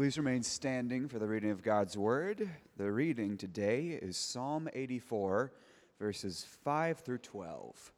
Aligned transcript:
Please 0.00 0.16
remain 0.16 0.42
standing 0.42 1.08
for 1.08 1.18
the 1.18 1.26
reading 1.26 1.50
of 1.50 1.62
God's 1.62 1.94
Word. 1.94 2.48
The 2.78 2.90
reading 2.90 3.36
today 3.36 3.98
is 4.00 4.16
Psalm 4.16 4.66
84, 4.72 5.52
verses 5.98 6.46
5 6.64 7.00
through 7.00 7.18
12. 7.18 7.92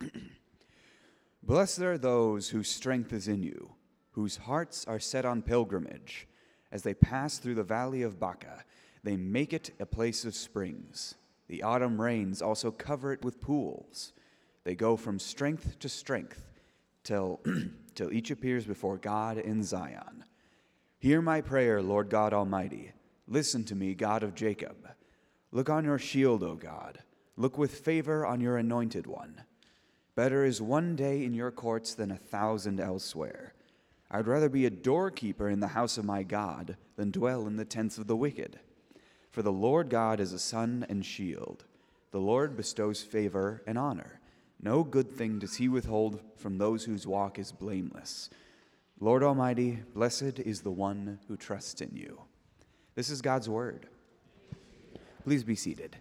Blessed 1.42 1.80
are 1.80 1.98
those 1.98 2.48
whose 2.48 2.70
strength 2.70 3.12
is 3.12 3.28
in 3.28 3.42
you, 3.42 3.74
whose 4.12 4.38
hearts 4.38 4.86
are 4.86 4.98
set 4.98 5.26
on 5.26 5.42
pilgrimage. 5.42 6.26
As 6.72 6.84
they 6.84 6.94
pass 6.94 7.36
through 7.36 7.56
the 7.56 7.62
valley 7.62 8.00
of 8.00 8.18
Baca, 8.18 8.64
they 9.02 9.18
make 9.18 9.52
it 9.52 9.72
a 9.78 9.84
place 9.84 10.24
of 10.24 10.34
springs. 10.34 11.16
The 11.48 11.62
autumn 11.62 12.00
rains 12.00 12.40
also 12.40 12.70
cover 12.70 13.12
it 13.12 13.22
with 13.22 13.42
pools. 13.42 14.14
They 14.64 14.74
go 14.74 14.96
from 14.96 15.18
strength 15.18 15.80
to 15.80 15.88
strength 15.90 16.42
till, 17.04 17.40
till 17.94 18.10
each 18.10 18.30
appears 18.30 18.64
before 18.64 18.96
God 18.96 19.36
in 19.36 19.62
Zion. 19.62 20.24
Hear 21.00 21.22
my 21.22 21.40
prayer, 21.40 21.80
Lord 21.80 22.10
God 22.10 22.34
Almighty. 22.34 22.92
Listen 23.26 23.64
to 23.64 23.74
me, 23.74 23.94
God 23.94 24.22
of 24.22 24.34
Jacob. 24.34 24.86
Look 25.50 25.70
on 25.70 25.86
your 25.86 25.98
shield, 25.98 26.42
O 26.42 26.56
God. 26.56 26.98
Look 27.38 27.56
with 27.56 27.80
favor 27.80 28.26
on 28.26 28.42
your 28.42 28.58
anointed 28.58 29.06
one. 29.06 29.40
Better 30.14 30.44
is 30.44 30.60
one 30.60 30.96
day 30.96 31.24
in 31.24 31.32
your 31.32 31.50
courts 31.50 31.94
than 31.94 32.10
a 32.10 32.18
thousand 32.18 32.80
elsewhere. 32.80 33.54
I'd 34.10 34.26
rather 34.26 34.50
be 34.50 34.66
a 34.66 34.70
doorkeeper 34.70 35.48
in 35.48 35.60
the 35.60 35.68
house 35.68 35.96
of 35.96 36.04
my 36.04 36.22
God 36.22 36.76
than 36.96 37.10
dwell 37.10 37.46
in 37.46 37.56
the 37.56 37.64
tents 37.64 37.96
of 37.96 38.06
the 38.06 38.14
wicked. 38.14 38.60
For 39.30 39.40
the 39.40 39.50
Lord 39.50 39.88
God 39.88 40.20
is 40.20 40.34
a 40.34 40.38
sun 40.38 40.84
and 40.90 41.02
shield. 41.02 41.64
The 42.10 42.20
Lord 42.20 42.58
bestows 42.58 43.00
favor 43.00 43.62
and 43.66 43.78
honor. 43.78 44.20
No 44.62 44.84
good 44.84 45.10
thing 45.10 45.38
does 45.38 45.56
he 45.56 45.66
withhold 45.66 46.20
from 46.36 46.58
those 46.58 46.84
whose 46.84 47.06
walk 47.06 47.38
is 47.38 47.52
blameless. 47.52 48.28
Lord 49.02 49.22
Almighty, 49.22 49.78
blessed 49.94 50.40
is 50.40 50.60
the 50.60 50.70
one 50.70 51.18
who 51.26 51.34
trusts 51.34 51.80
in 51.80 51.96
you. 51.96 52.20
This 52.94 53.08
is 53.08 53.22
God's 53.22 53.48
word. 53.48 53.86
Please 55.24 55.42
be 55.42 55.54
seated. 55.54 55.96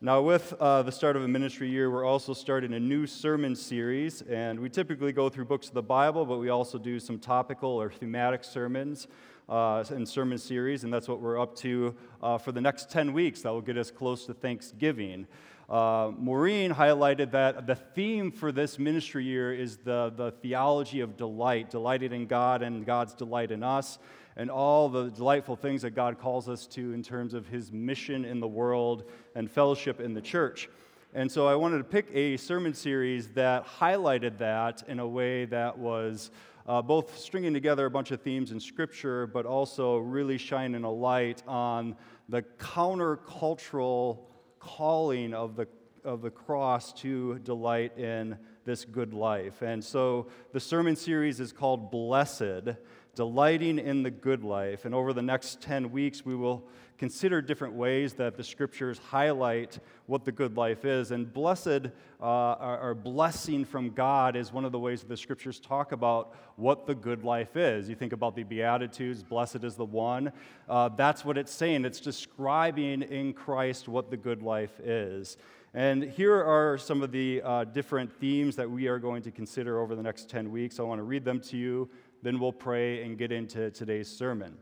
Now, 0.00 0.22
with 0.22 0.52
uh, 0.60 0.82
the 0.82 0.92
start 0.92 1.16
of 1.16 1.24
a 1.24 1.28
ministry 1.28 1.68
year, 1.68 1.90
we're 1.90 2.04
also 2.04 2.32
starting 2.32 2.74
a 2.74 2.78
new 2.78 3.08
sermon 3.08 3.56
series, 3.56 4.22
and 4.22 4.60
we 4.60 4.68
typically 4.68 5.10
go 5.10 5.28
through 5.28 5.46
books 5.46 5.66
of 5.66 5.74
the 5.74 5.82
Bible, 5.82 6.24
but 6.24 6.38
we 6.38 6.50
also 6.50 6.78
do 6.78 7.00
some 7.00 7.18
topical 7.18 7.70
or 7.70 7.90
thematic 7.90 8.44
sermons 8.44 9.08
uh, 9.48 9.82
and 9.90 10.08
sermon 10.08 10.38
series, 10.38 10.84
and 10.84 10.94
that's 10.94 11.08
what 11.08 11.20
we're 11.20 11.40
up 11.40 11.56
to 11.56 11.92
uh, 12.22 12.38
for 12.38 12.52
the 12.52 12.60
next 12.60 12.88
10 12.88 13.12
weeks. 13.12 13.42
That 13.42 13.50
will 13.50 13.62
get 13.62 13.76
us 13.76 13.90
close 13.90 14.26
to 14.26 14.34
Thanksgiving. 14.34 15.26
Uh, 15.68 16.12
Maureen 16.16 16.72
highlighted 16.72 17.30
that 17.32 17.66
the 17.66 17.74
theme 17.74 18.32
for 18.32 18.52
this 18.52 18.78
ministry 18.78 19.24
year 19.24 19.52
is 19.52 19.76
the, 19.76 20.10
the 20.16 20.30
theology 20.30 21.00
of 21.00 21.18
delight, 21.18 21.68
delighted 21.68 22.10
in 22.14 22.26
God 22.26 22.62
and 22.62 22.86
God's 22.86 23.12
delight 23.12 23.50
in 23.50 23.62
us, 23.62 23.98
and 24.38 24.50
all 24.50 24.88
the 24.88 25.10
delightful 25.10 25.56
things 25.56 25.82
that 25.82 25.90
God 25.90 26.18
calls 26.18 26.48
us 26.48 26.66
to 26.68 26.94
in 26.94 27.02
terms 27.02 27.34
of 27.34 27.46
his 27.46 27.70
mission 27.70 28.24
in 28.24 28.40
the 28.40 28.48
world 28.48 29.04
and 29.34 29.50
fellowship 29.50 30.00
in 30.00 30.14
the 30.14 30.22
church. 30.22 30.70
And 31.12 31.30
so 31.30 31.46
I 31.46 31.54
wanted 31.54 31.78
to 31.78 31.84
pick 31.84 32.08
a 32.14 32.38
sermon 32.38 32.72
series 32.72 33.28
that 33.30 33.66
highlighted 33.66 34.38
that 34.38 34.84
in 34.88 35.00
a 35.00 35.08
way 35.08 35.44
that 35.46 35.76
was 35.76 36.30
uh, 36.66 36.80
both 36.80 37.18
stringing 37.18 37.52
together 37.52 37.84
a 37.84 37.90
bunch 37.90 38.10
of 38.10 38.22
themes 38.22 38.52
in 38.52 38.60
Scripture, 38.60 39.26
but 39.26 39.44
also 39.44 39.98
really 39.98 40.38
shining 40.38 40.84
a 40.84 40.90
light 40.90 41.42
on 41.46 41.94
the 42.30 42.42
countercultural 42.58 44.20
calling 44.58 45.34
of 45.34 45.56
the, 45.56 45.66
of 46.04 46.22
the 46.22 46.30
cross 46.30 46.92
to 47.00 47.38
delight 47.40 47.96
in 47.98 48.38
this 48.64 48.84
good 48.84 49.14
life. 49.14 49.62
And 49.62 49.82
so 49.82 50.26
the 50.52 50.60
sermon 50.60 50.96
series 50.96 51.40
is 51.40 51.52
called 51.52 51.90
Blessed, 51.90 52.76
Delighting 53.14 53.78
in 53.78 54.02
the 54.02 54.10
Good 54.10 54.44
Life. 54.44 54.84
And 54.84 54.94
over 54.94 55.12
the 55.12 55.22
next 55.22 55.60
10 55.60 55.90
weeks, 55.90 56.24
we 56.24 56.34
will 56.34 56.64
consider 56.98 57.40
different 57.40 57.74
ways 57.74 58.14
that 58.14 58.36
the 58.36 58.42
scriptures 58.42 58.98
highlight 58.98 59.78
what 60.06 60.24
the 60.24 60.32
good 60.32 60.56
life 60.56 60.84
is. 60.84 61.12
And 61.12 61.32
blessed 61.32 61.86
uh, 62.20 62.78
or 62.82 62.94
blessing 62.94 63.64
from 63.64 63.90
God 63.90 64.34
is 64.36 64.52
one 64.52 64.64
of 64.64 64.72
the 64.72 64.78
ways 64.78 65.00
that 65.00 65.08
the 65.08 65.16
scriptures 65.16 65.60
talk 65.60 65.92
about 65.92 66.34
what 66.56 66.86
the 66.86 66.94
good 66.94 67.24
life 67.24 67.56
is. 67.56 67.88
You 67.88 67.94
think 67.94 68.12
about 68.12 68.34
the 68.34 68.42
Beatitudes, 68.42 69.22
blessed 69.22 69.62
is 69.62 69.76
the 69.76 69.84
one. 69.84 70.32
Uh, 70.68 70.88
that's 70.88 71.24
what 71.24 71.38
it's 71.38 71.52
saying. 71.52 71.84
It's 71.84 72.00
describing 72.00 73.02
in 73.02 73.32
Christ 73.32 73.88
what 73.88 74.10
the 74.10 74.16
good 74.16 74.42
life 74.42 74.80
is. 74.80 75.36
And 75.74 76.02
here 76.02 76.34
are 76.34 76.78
some 76.78 77.02
of 77.02 77.12
the 77.12 77.42
uh, 77.44 77.64
different 77.64 78.12
themes 78.18 78.56
that 78.56 78.68
we 78.68 78.88
are 78.88 78.98
going 78.98 79.22
to 79.22 79.30
consider 79.30 79.80
over 79.80 79.94
the 79.94 80.02
next 80.02 80.30
10 80.30 80.50
weeks. 80.50 80.80
I 80.80 80.82
want 80.82 80.98
to 80.98 81.02
read 81.04 81.24
them 81.24 81.40
to 81.42 81.56
you, 81.56 81.90
then 82.22 82.38
we'll 82.40 82.52
pray 82.52 83.02
and 83.02 83.18
get 83.18 83.32
into 83.32 83.70
today's 83.70 84.08
sermon. 84.08 84.56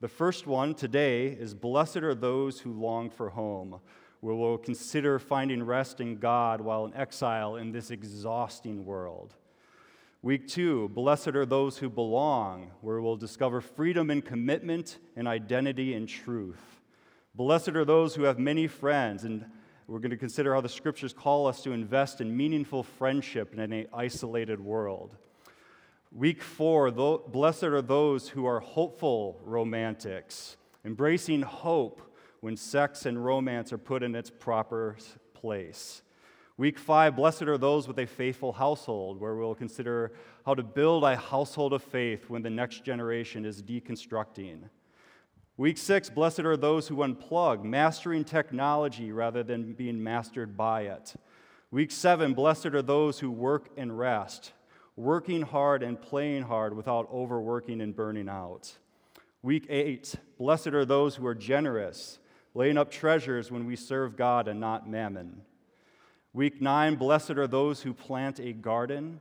The 0.00 0.08
first 0.08 0.46
one 0.46 0.74
today 0.74 1.28
is 1.28 1.54
Blessed 1.54 1.98
are 1.98 2.14
those 2.14 2.60
who 2.60 2.72
long 2.72 3.08
for 3.08 3.30
home, 3.30 3.80
where 4.20 4.34
we'll 4.34 4.58
consider 4.58 5.18
finding 5.18 5.62
rest 5.62 6.00
in 6.00 6.16
God 6.16 6.60
while 6.60 6.84
in 6.84 6.94
exile 6.94 7.56
in 7.56 7.72
this 7.72 7.90
exhausting 7.90 8.84
world. 8.84 9.34
Week 10.22 10.46
two, 10.46 10.88
Blessed 10.90 11.28
are 11.28 11.46
those 11.46 11.78
who 11.78 11.88
belong, 11.90 12.70
where 12.80 13.00
we'll 13.00 13.16
discover 13.16 13.60
freedom 13.60 14.10
and 14.10 14.24
commitment 14.24 14.98
and 15.16 15.26
identity 15.26 15.94
and 15.94 16.08
truth. 16.08 16.80
Blessed 17.34 17.70
are 17.70 17.84
those 17.84 18.14
who 18.14 18.24
have 18.24 18.38
many 18.38 18.66
friends, 18.66 19.24
and 19.24 19.44
we're 19.88 19.98
going 19.98 20.10
to 20.10 20.16
consider 20.16 20.54
how 20.54 20.60
the 20.60 20.68
scriptures 20.68 21.12
call 21.12 21.46
us 21.46 21.62
to 21.62 21.72
invest 21.72 22.20
in 22.20 22.36
meaningful 22.36 22.82
friendship 22.82 23.52
in 23.52 23.58
an 23.58 23.86
isolated 23.92 24.60
world. 24.60 25.16
Week 26.14 26.42
four, 26.42 26.90
blessed 26.90 27.62
are 27.64 27.80
those 27.80 28.28
who 28.28 28.44
are 28.44 28.60
hopeful 28.60 29.40
romantics, 29.44 30.58
embracing 30.84 31.40
hope 31.40 32.02
when 32.40 32.54
sex 32.54 33.06
and 33.06 33.24
romance 33.24 33.72
are 33.72 33.78
put 33.78 34.02
in 34.02 34.14
its 34.14 34.28
proper 34.28 34.98
place. 35.32 36.02
Week 36.58 36.78
five, 36.78 37.16
blessed 37.16 37.44
are 37.44 37.56
those 37.56 37.88
with 37.88 37.98
a 37.98 38.06
faithful 38.06 38.52
household, 38.52 39.18
where 39.18 39.36
we'll 39.36 39.54
consider 39.54 40.12
how 40.44 40.54
to 40.54 40.62
build 40.62 41.02
a 41.02 41.16
household 41.16 41.72
of 41.72 41.82
faith 41.82 42.28
when 42.28 42.42
the 42.42 42.50
next 42.50 42.84
generation 42.84 43.46
is 43.46 43.62
deconstructing. 43.62 44.68
Week 45.56 45.78
six, 45.78 46.10
blessed 46.10 46.40
are 46.40 46.58
those 46.58 46.88
who 46.88 46.96
unplug, 46.96 47.64
mastering 47.64 48.24
technology 48.24 49.12
rather 49.12 49.42
than 49.42 49.72
being 49.72 50.02
mastered 50.02 50.58
by 50.58 50.82
it. 50.82 51.14
Week 51.70 51.90
seven, 51.90 52.34
blessed 52.34 52.66
are 52.66 52.82
those 52.82 53.20
who 53.20 53.30
work 53.30 53.70
and 53.78 53.98
rest, 53.98 54.52
working 55.02 55.42
hard 55.42 55.82
and 55.82 56.00
playing 56.00 56.42
hard 56.42 56.76
without 56.76 57.08
overworking 57.12 57.80
and 57.80 57.94
burning 57.94 58.28
out. 58.28 58.72
Week 59.42 59.66
eight, 59.68 60.14
blessed 60.38 60.68
are 60.68 60.84
those 60.84 61.16
who 61.16 61.26
are 61.26 61.34
generous, 61.34 62.20
laying 62.54 62.78
up 62.78 62.90
treasures 62.90 63.50
when 63.50 63.66
we 63.66 63.74
serve 63.74 64.16
God 64.16 64.46
and 64.46 64.60
not 64.60 64.88
mammon. 64.88 65.42
Week 66.32 66.62
nine, 66.62 66.94
blessed 66.94 67.32
are 67.32 67.48
those 67.48 67.82
who 67.82 67.92
plant 67.92 68.38
a 68.38 68.52
garden, 68.52 69.20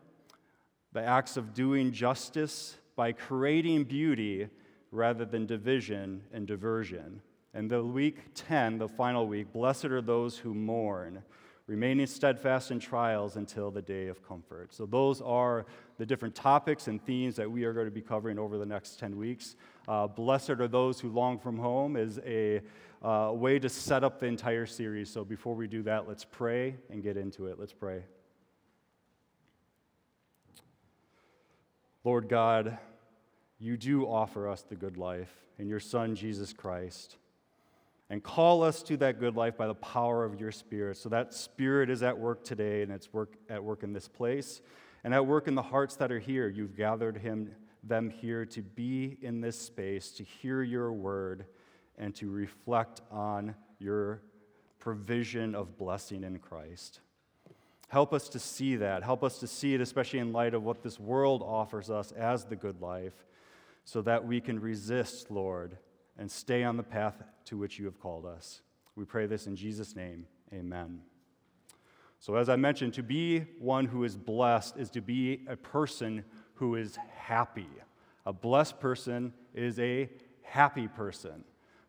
the 0.94 1.04
acts 1.04 1.36
of 1.36 1.54
doing 1.54 1.92
justice 1.92 2.78
by 2.96 3.12
creating 3.12 3.86
beauty 3.86 4.48
rather 4.92 5.26
than 5.26 5.46
division 5.48 6.22
and 6.32 6.46
diversion. 6.46 7.22
And 7.54 7.70
the 7.70 7.84
week 7.84 8.20
10, 8.36 8.78
the 8.78 8.88
final 8.88 9.28
week, 9.28 9.52
blessed 9.52 9.86
are 9.86 10.02
those 10.02 10.38
who 10.38 10.54
mourn 10.54 11.24
remaining 11.68 12.08
steadfast 12.08 12.72
in 12.72 12.80
trials 12.80 13.36
until 13.36 13.72
the 13.72 13.82
day 13.82 14.08
of 14.08 14.26
comfort. 14.28 14.74
So, 14.74 14.86
those 14.86 15.22
are 15.22 15.66
the 15.98 16.06
different 16.06 16.36
topics 16.36 16.88
and 16.88 17.02
themes 17.02 17.36
that 17.36 17.50
we 17.50 17.64
are 17.64 17.74
going 17.74 17.86
to 17.86 17.92
be 17.92 18.02
covering 18.02 18.40
over 18.40 18.58
the 18.58 18.66
next 18.66 19.00
10 19.00 19.18
weeks. 19.18 19.56
Uh, 19.88 20.08
Blessed 20.08 20.52
are 20.52 20.68
those 20.68 21.00
who 21.00 21.10
long 21.10 21.38
from 21.38 21.58
home 21.58 21.96
is 21.96 22.20
a 22.26 22.62
uh, 23.04 23.32
way 23.34 23.60
to 23.60 23.70
set 23.70 24.04
up 24.04 24.20
the 24.20 24.26
entire 24.26 24.66
series. 24.66 25.10
So, 25.10 25.24
before 25.24 25.56
we 25.56 25.68
do 25.68 25.84
that, 25.84 26.08
let's 26.08 26.26
pray 26.26 26.76
and 26.90 27.04
get 27.04 27.18
into 27.18 27.48
it. 27.48 27.60
Let's 27.60 27.74
pray. 27.74 28.04
Lord 32.04 32.28
God, 32.30 32.80
you 33.60 33.78
do 33.78 34.06
offer 34.06 34.50
us 34.50 34.64
the 34.64 34.76
good 34.76 34.98
life 34.98 35.32
in 35.60 35.68
your 35.68 35.80
Son, 35.80 36.16
Jesus 36.16 36.52
Christ 36.52 37.18
and 38.12 38.22
call 38.22 38.62
us 38.62 38.84
to 38.84 38.98
that 38.98 39.22
good 39.22 39.38
life 39.38 39.56
by 39.56 39.68
the 39.68 39.74
power 39.74 40.26
of 40.26 40.38
your 40.38 40.52
spirit. 40.52 40.98
So 40.98 41.08
that 41.10 41.34
spirit 41.34 41.90
is 41.90 42.04
at 42.04 42.20
work 42.20 42.44
today 42.44 42.82
and 42.82 42.92
it's 42.92 43.14
work 43.14 43.38
at 43.50 43.64
work 43.64 43.84
in 43.84 43.94
this 43.94 44.10
place 44.10 44.62
and 45.06 45.14
at 45.14 45.26
work 45.26 45.48
in 45.48 45.56
the 45.56 45.62
hearts 45.62 45.96
that 45.96 46.12
are 46.12 46.20
here. 46.20 46.50
You've 46.50 46.76
gathered 46.76 47.16
him 47.16 47.56
them 47.84 48.10
here 48.10 48.46
to 48.46 48.62
be 48.62 49.18
in 49.22 49.40
this 49.40 49.58
space, 49.58 50.12
to 50.12 50.26
hear 50.26 50.62
your 50.62 50.92
word 50.92 51.46
and 51.98 52.14
to 52.16 52.30
reflect 52.30 53.00
on 53.10 53.56
your 53.80 54.22
provision 54.78 55.56
of 55.56 55.78
blessing 55.78 56.26
in 56.26 56.38
Christ. 56.38 57.00
Help 57.88 58.14
us 58.14 58.28
to 58.28 58.40
see 58.40 58.76
that. 58.76 59.04
Help 59.04 59.24
us 59.24 59.40
to 59.40 59.48
see 59.48 59.74
it, 59.74 59.80
especially 59.80 60.20
in 60.20 60.34
light 60.34 60.54
of 60.54 60.64
what 60.64 60.84
this 60.84 61.00
world 61.00 61.42
offers 61.42 61.90
us 61.90 62.12
as 62.12 62.44
the 62.44 62.58
good 62.58 62.82
life, 62.82 63.26
so 63.86 64.02
that 64.02 64.28
we 64.28 64.42
can 64.42 64.60
resist, 64.60 65.32
Lord, 65.32 65.78
and 66.22 66.30
stay 66.30 66.64
on 66.64 66.78
the 66.78 66.84
path 66.84 67.16
to 67.44 67.58
which 67.58 67.80
you 67.80 67.86
have 67.86 68.00
called 68.00 68.28
us. 68.28 68.62
We 68.96 69.06
pray 69.06 69.26
this 69.26 69.48
in 69.48 69.56
Jesus' 69.56 69.96
name. 69.96 70.28
Amen. 70.54 71.02
So, 72.20 72.36
as 72.36 72.48
I 72.48 72.58
mentioned, 72.58 72.94
to 72.94 73.02
be 73.02 73.40
one 73.58 73.86
who 73.88 74.04
is 74.04 74.16
blessed 74.16 74.78
is 74.78 74.92
to 74.92 75.02
be 75.02 75.44
a 75.48 75.56
person 75.56 76.24
who 76.54 76.76
is 76.76 77.00
happy. 77.18 77.68
A 78.28 78.32
blessed 78.32 78.80
person 78.80 79.34
is 79.56 79.80
a 79.80 80.12
happy 80.44 80.88
person. 80.88 81.44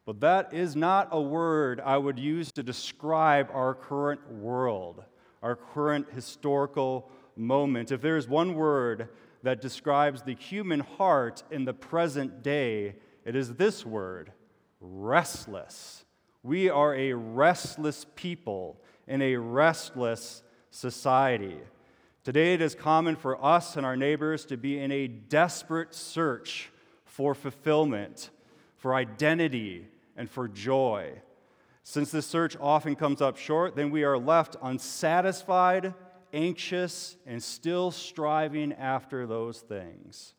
But 0.06 0.20
that 0.20 0.54
is 0.54 0.74
not 0.74 1.08
a 1.12 1.20
word 1.20 1.82
I 1.84 1.98
would 1.98 2.18
use 2.18 2.52
to 2.52 2.62
describe 2.62 3.50
our 3.52 3.74
current 3.74 4.32
world, 4.32 5.04
our 5.42 5.56
current 5.56 6.06
historical 6.10 7.10
moment. 7.36 7.92
If 7.92 8.00
there 8.00 8.16
is 8.16 8.26
one 8.26 8.54
word 8.54 9.10
that 9.42 9.60
describes 9.60 10.22
the 10.22 10.34
human 10.34 10.80
heart 10.80 11.42
in 11.50 11.66
the 11.66 11.74
present 11.74 12.42
day, 12.42 12.94
it 13.24 13.36
is 13.36 13.54
this 13.54 13.84
word 13.86 14.32
restless. 14.80 16.04
We 16.42 16.68
are 16.68 16.94
a 16.94 17.12
restless 17.12 18.06
people 18.16 18.80
in 19.06 19.22
a 19.22 19.36
restless 19.36 20.42
society. 20.70 21.58
Today, 22.24 22.54
it 22.54 22.60
is 22.60 22.74
common 22.74 23.16
for 23.16 23.44
us 23.44 23.76
and 23.76 23.84
our 23.84 23.96
neighbors 23.96 24.44
to 24.46 24.56
be 24.56 24.78
in 24.78 24.92
a 24.92 25.08
desperate 25.08 25.94
search 25.94 26.70
for 27.04 27.34
fulfillment, 27.34 28.30
for 28.76 28.94
identity, 28.94 29.86
and 30.16 30.30
for 30.30 30.48
joy. 30.48 31.12
Since 31.84 32.12
this 32.12 32.26
search 32.26 32.56
often 32.60 32.94
comes 32.94 33.20
up 33.20 33.36
short, 33.36 33.74
then 33.74 33.90
we 33.90 34.04
are 34.04 34.18
left 34.18 34.56
unsatisfied, 34.62 35.94
anxious, 36.32 37.16
and 37.26 37.42
still 37.42 37.90
striving 37.90 38.72
after 38.72 39.26
those 39.26 39.60
things. 39.60 40.34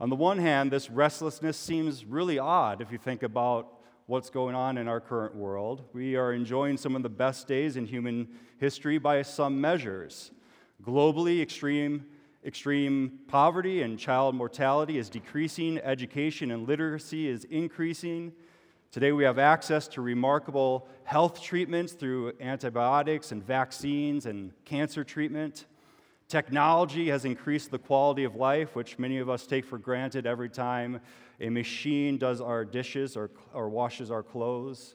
On 0.00 0.10
the 0.10 0.16
one 0.16 0.38
hand, 0.38 0.70
this 0.70 0.90
restlessness 0.90 1.56
seems 1.56 2.04
really 2.04 2.38
odd 2.38 2.80
if 2.80 2.92
you 2.92 2.98
think 2.98 3.24
about 3.24 3.80
what's 4.06 4.30
going 4.30 4.54
on 4.54 4.78
in 4.78 4.86
our 4.86 5.00
current 5.00 5.34
world. 5.34 5.82
We 5.92 6.14
are 6.14 6.32
enjoying 6.32 6.76
some 6.76 6.94
of 6.94 7.02
the 7.02 7.08
best 7.08 7.48
days 7.48 7.76
in 7.76 7.84
human 7.84 8.28
history 8.58 8.98
by 8.98 9.22
some 9.22 9.60
measures. 9.60 10.30
Globally, 10.84 11.42
extreme, 11.42 12.06
extreme 12.44 13.18
poverty 13.26 13.82
and 13.82 13.98
child 13.98 14.36
mortality 14.36 14.98
is 14.98 15.10
decreasing, 15.10 15.78
education 15.78 16.52
and 16.52 16.68
literacy 16.68 17.26
is 17.26 17.42
increasing. 17.44 18.32
Today, 18.92 19.10
we 19.10 19.24
have 19.24 19.40
access 19.40 19.88
to 19.88 20.00
remarkable 20.00 20.86
health 21.02 21.42
treatments 21.42 21.92
through 21.92 22.34
antibiotics 22.40 23.32
and 23.32 23.44
vaccines 23.44 24.26
and 24.26 24.52
cancer 24.64 25.02
treatment. 25.02 25.66
Technology 26.28 27.08
has 27.08 27.24
increased 27.24 27.70
the 27.70 27.78
quality 27.78 28.24
of 28.24 28.36
life, 28.36 28.76
which 28.76 28.98
many 28.98 29.16
of 29.16 29.30
us 29.30 29.46
take 29.46 29.64
for 29.64 29.78
granted 29.78 30.26
every 30.26 30.50
time 30.50 31.00
a 31.40 31.48
machine 31.48 32.18
does 32.18 32.42
our 32.42 32.66
dishes 32.66 33.16
or, 33.16 33.30
or 33.54 33.70
washes 33.70 34.10
our 34.10 34.22
clothes. 34.22 34.94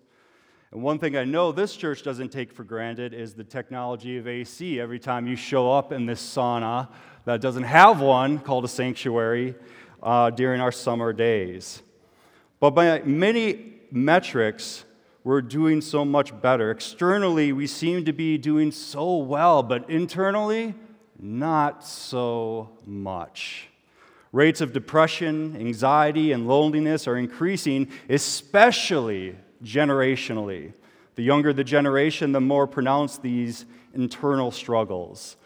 And 0.71 0.83
one 0.83 0.99
thing 0.99 1.17
I 1.17 1.23
know 1.23 1.51
this 1.51 1.75
church 1.75 2.03
doesn't 2.03 2.29
take 2.29 2.51
for 2.51 2.63
granted 2.63 3.15
is 3.15 3.33
the 3.33 3.43
technology 3.43 4.17
of 4.17 4.27
AC. 4.27 4.79
Every 4.79 4.99
time 4.99 5.25
you 5.25 5.35
show 5.35 5.71
up 5.71 5.91
in 5.91 6.05
this 6.05 6.21
sauna 6.21 6.89
that 7.25 7.41
doesn't 7.41 7.63
have 7.63 7.99
one 7.99 8.37
called 8.37 8.65
a 8.65 8.67
sanctuary 8.67 9.55
uh, 10.03 10.29
during 10.29 10.61
our 10.61 10.71
summer 10.71 11.13
days. 11.13 11.81
But 12.59 12.71
by 12.71 13.01
many 13.01 13.73
metrics, 13.91 14.85
we're 15.23 15.41
doing 15.41 15.81
so 15.81 16.05
much 16.05 16.39
better. 16.41 16.69
Externally, 16.69 17.53
we 17.53 17.65
seem 17.65 18.05
to 18.05 18.13
be 18.13 18.37
doing 18.37 18.71
so 18.71 19.17
well, 19.17 19.63
but 19.63 19.89
internally, 19.89 20.75
not 21.19 21.85
so 21.85 22.69
much. 22.85 23.69
Rates 24.31 24.61
of 24.61 24.73
depression, 24.73 25.55
anxiety, 25.55 26.31
and 26.31 26.47
loneliness 26.47 27.07
are 27.07 27.17
increasing, 27.17 27.87
especially 28.09 29.35
generationally. 29.63 30.73
The 31.15 31.23
younger 31.23 31.53
the 31.53 31.63
generation, 31.63 32.31
the 32.31 32.41
more 32.41 32.65
pronounced 32.65 33.21
these 33.21 33.65
internal 33.93 34.49
struggles. 34.49 35.37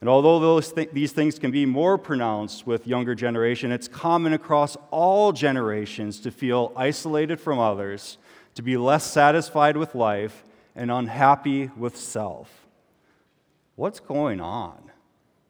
And 0.00 0.10
although 0.10 0.38
those 0.38 0.70
th- 0.72 0.90
these 0.92 1.12
things 1.12 1.38
can 1.38 1.50
be 1.50 1.64
more 1.64 1.96
pronounced 1.96 2.66
with 2.66 2.86
younger 2.86 3.14
generation, 3.14 3.72
it's 3.72 3.88
common 3.88 4.34
across 4.34 4.76
all 4.90 5.32
generations 5.32 6.20
to 6.20 6.30
feel 6.30 6.72
isolated 6.76 7.40
from 7.40 7.58
others, 7.58 8.18
to 8.54 8.62
be 8.62 8.76
less 8.76 9.04
satisfied 9.10 9.78
with 9.78 9.94
life, 9.94 10.44
and 10.76 10.90
unhappy 10.90 11.70
with 11.78 11.96
self. 11.96 12.66
What's 13.76 14.00
going 14.00 14.42
on? 14.42 14.83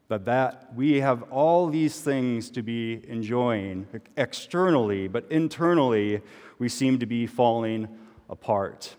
That, 0.07 0.25
that 0.25 0.71
we 0.75 1.01
have 1.01 1.23
all 1.31 1.67
these 1.67 1.99
things 1.99 2.51
to 2.51 2.61
be 2.61 3.01
enjoying 3.07 3.87
externally, 4.15 5.07
but 5.07 5.25
internally 5.31 6.21
we 6.59 6.69
seem 6.69 6.99
to 6.99 7.07
be 7.07 7.25
falling 7.25 7.87
apart. 8.29 8.95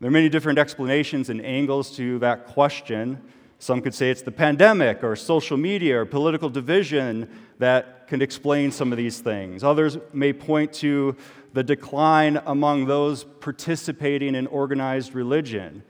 There 0.00 0.08
are 0.08 0.12
many 0.12 0.28
different 0.28 0.58
explanations 0.58 1.30
and 1.30 1.42
angles 1.44 1.96
to 1.96 2.18
that 2.18 2.48
question. 2.48 3.22
Some 3.58 3.80
could 3.80 3.94
say 3.94 4.10
it's 4.10 4.22
the 4.22 4.32
pandemic 4.32 5.02
or 5.02 5.16
social 5.16 5.56
media 5.56 6.00
or 6.00 6.04
political 6.04 6.50
division 6.50 7.30
that 7.58 8.08
can 8.08 8.20
explain 8.20 8.72
some 8.72 8.92
of 8.92 8.98
these 8.98 9.20
things. 9.20 9.64
Others 9.64 9.98
may 10.12 10.32
point 10.32 10.72
to 10.74 11.16
the 11.54 11.62
decline 11.62 12.40
among 12.44 12.86
those 12.86 13.24
participating 13.24 14.34
in 14.34 14.46
organized 14.48 15.14
religion. 15.14 15.82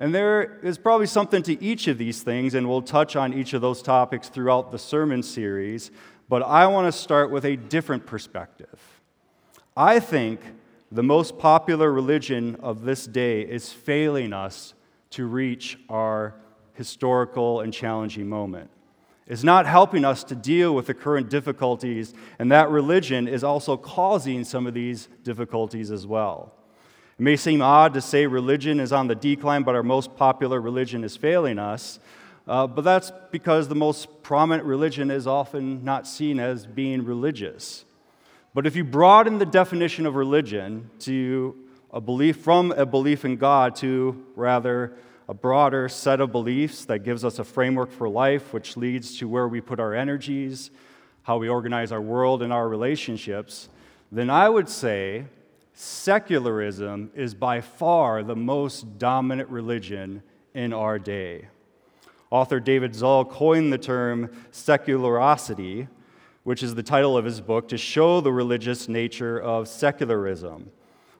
And 0.00 0.14
there 0.14 0.58
is 0.62 0.78
probably 0.78 1.06
something 1.06 1.42
to 1.42 1.62
each 1.62 1.86
of 1.86 1.98
these 1.98 2.22
things, 2.22 2.54
and 2.54 2.66
we'll 2.66 2.80
touch 2.80 3.16
on 3.16 3.34
each 3.34 3.52
of 3.52 3.60
those 3.60 3.82
topics 3.82 4.30
throughout 4.30 4.72
the 4.72 4.78
sermon 4.78 5.22
series. 5.22 5.90
But 6.26 6.42
I 6.42 6.66
want 6.68 6.92
to 6.92 6.98
start 6.98 7.30
with 7.30 7.44
a 7.44 7.56
different 7.56 8.06
perspective. 8.06 8.80
I 9.76 10.00
think 10.00 10.40
the 10.90 11.02
most 11.02 11.38
popular 11.38 11.92
religion 11.92 12.56
of 12.60 12.82
this 12.82 13.06
day 13.06 13.42
is 13.42 13.74
failing 13.74 14.32
us 14.32 14.72
to 15.10 15.26
reach 15.26 15.78
our 15.90 16.34
historical 16.72 17.60
and 17.60 17.70
challenging 17.70 18.26
moment. 18.26 18.70
Is 19.26 19.44
not 19.44 19.66
helping 19.66 20.06
us 20.06 20.24
to 20.24 20.34
deal 20.34 20.74
with 20.74 20.86
the 20.86 20.94
current 20.94 21.28
difficulties, 21.28 22.14
and 22.38 22.50
that 22.50 22.70
religion 22.70 23.28
is 23.28 23.44
also 23.44 23.76
causing 23.76 24.44
some 24.44 24.66
of 24.66 24.72
these 24.72 25.08
difficulties 25.22 25.90
as 25.90 26.06
well. 26.06 26.54
It 27.20 27.24
may 27.24 27.36
seem 27.36 27.60
odd 27.60 27.92
to 27.92 28.00
say 28.00 28.26
religion 28.26 28.80
is 28.80 28.94
on 28.94 29.06
the 29.06 29.14
decline, 29.14 29.62
but 29.62 29.74
our 29.74 29.82
most 29.82 30.16
popular 30.16 30.58
religion 30.58 31.04
is 31.04 31.18
failing 31.18 31.58
us. 31.58 32.00
Uh, 32.48 32.66
but 32.66 32.80
that's 32.80 33.12
because 33.30 33.68
the 33.68 33.74
most 33.74 34.22
prominent 34.22 34.66
religion 34.66 35.10
is 35.10 35.26
often 35.26 35.84
not 35.84 36.06
seen 36.06 36.40
as 36.40 36.64
being 36.64 37.04
religious. 37.04 37.84
But 38.54 38.66
if 38.66 38.74
you 38.74 38.84
broaden 38.84 39.36
the 39.36 39.44
definition 39.44 40.06
of 40.06 40.14
religion 40.14 40.88
to 41.00 41.54
a 41.92 42.00
belief 42.00 42.38
from 42.38 42.72
a 42.72 42.86
belief 42.86 43.26
in 43.26 43.36
God 43.36 43.76
to 43.76 44.24
rather 44.34 44.96
a 45.28 45.34
broader 45.34 45.90
set 45.90 46.22
of 46.22 46.32
beliefs 46.32 46.86
that 46.86 47.00
gives 47.00 47.22
us 47.22 47.38
a 47.38 47.44
framework 47.44 47.92
for 47.92 48.08
life, 48.08 48.54
which 48.54 48.78
leads 48.78 49.18
to 49.18 49.28
where 49.28 49.46
we 49.46 49.60
put 49.60 49.78
our 49.78 49.94
energies, 49.94 50.70
how 51.24 51.36
we 51.36 51.50
organize 51.50 51.92
our 51.92 52.00
world 52.00 52.42
and 52.42 52.50
our 52.50 52.66
relationships, 52.66 53.68
then 54.10 54.30
I 54.30 54.48
would 54.48 54.70
say 54.70 55.26
secularism 55.80 57.10
is 57.14 57.34
by 57.34 57.58
far 57.58 58.22
the 58.22 58.36
most 58.36 58.98
dominant 58.98 59.48
religion 59.48 60.22
in 60.52 60.74
our 60.74 60.98
day. 60.98 61.48
Author 62.30 62.60
David 62.60 62.94
Zahl 62.94 63.24
coined 63.24 63.72
the 63.72 63.78
term 63.78 64.30
seculosity, 64.52 65.88
which 66.44 66.62
is 66.62 66.74
the 66.74 66.82
title 66.82 67.16
of 67.16 67.24
his 67.24 67.40
book, 67.40 67.66
to 67.68 67.78
show 67.78 68.20
the 68.20 68.30
religious 68.30 68.90
nature 68.90 69.40
of 69.40 69.68
secularism. 69.68 70.70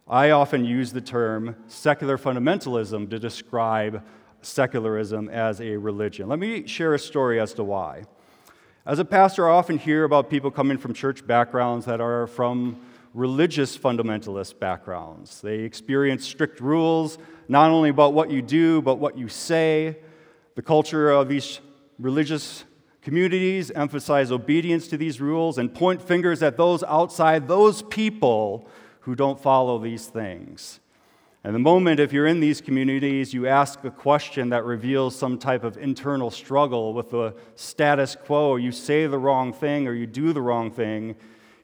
I 0.07 0.29
often 0.29 0.67
use 0.67 0.93
the 0.93 1.01
term 1.01 1.57
secular 1.67 2.19
fundamentalism 2.19 3.09
to 3.09 3.19
describe 3.19 4.05
secularism 4.43 5.31
as 5.31 5.63
a 5.63 5.79
religion. 5.79 6.29
Let 6.29 6.39
me 6.39 6.67
share 6.67 6.93
a 6.93 6.99
story 6.99 7.41
as 7.41 7.55
to 7.55 7.65
why. 7.65 8.05
As 8.85 8.99
a 8.99 9.07
pastor, 9.07 9.49
I 9.49 9.55
often 9.55 9.79
hear 9.79 10.05
about 10.05 10.29
people 10.29 10.51
coming 10.51 10.77
from 10.77 10.93
church 10.93 11.27
backgrounds 11.27 11.87
that 11.87 12.03
are 12.03 12.27
from 12.27 12.79
religious 13.15 13.77
fundamentalist 13.77 14.59
backgrounds. 14.59 15.41
They 15.41 15.61
experience 15.61 16.27
strict 16.27 16.61
rules, 16.61 17.19
not 17.49 17.71
only 17.71 17.91
about 17.91 18.15
what 18.15 18.31
you 18.31 18.43
do, 18.43 18.83
but 18.83 18.97
what 18.97 19.19
you 19.19 19.29
say. 19.29 19.99
The 20.55 20.63
culture 20.63 21.11
of 21.11 21.29
these 21.29 21.61
religious 21.99 22.65
communities 23.03 23.71
emphasize 23.73 24.31
obedience 24.31 24.89
to 24.89 24.97
these 24.97 25.21
rules 25.21 25.59
and 25.59 25.73
point 25.73 26.03
fingers 26.03 26.43
at 26.43 26.57
those 26.57 26.83
outside 26.85 27.49
those 27.49 27.83
people 27.83 28.69
who 29.01 29.15
don't 29.15 29.41
follow 29.41 29.79
these 29.79 30.07
things. 30.07 30.81
And 31.43 31.55
the 31.55 31.59
moment, 31.59 32.01
if 32.01 32.13
you're 32.13 32.27
in 32.27 32.41
these 32.41 32.61
communities, 32.61 33.33
you 33.33 33.47
ask 33.47 33.83
a 33.85 33.91
question 33.91 34.51
that 34.51 34.65
reveals 34.65 35.17
some 35.17 35.39
type 35.39 35.65
of 35.65 35.79
internal 35.79 36.31
struggle 36.31 36.93
with 36.93 37.11
the 37.11 37.35
status 37.55 38.15
quo, 38.15 38.57
you 38.57 38.73
say 38.73 39.07
the 39.07 39.19
wrong 39.19 39.55
thing 39.55 39.89
or 39.89 39.95
you 39.95 40.07
do 40.07 40.35
the 40.35 40.43
wrong 40.43 40.71
thing, 40.71 41.17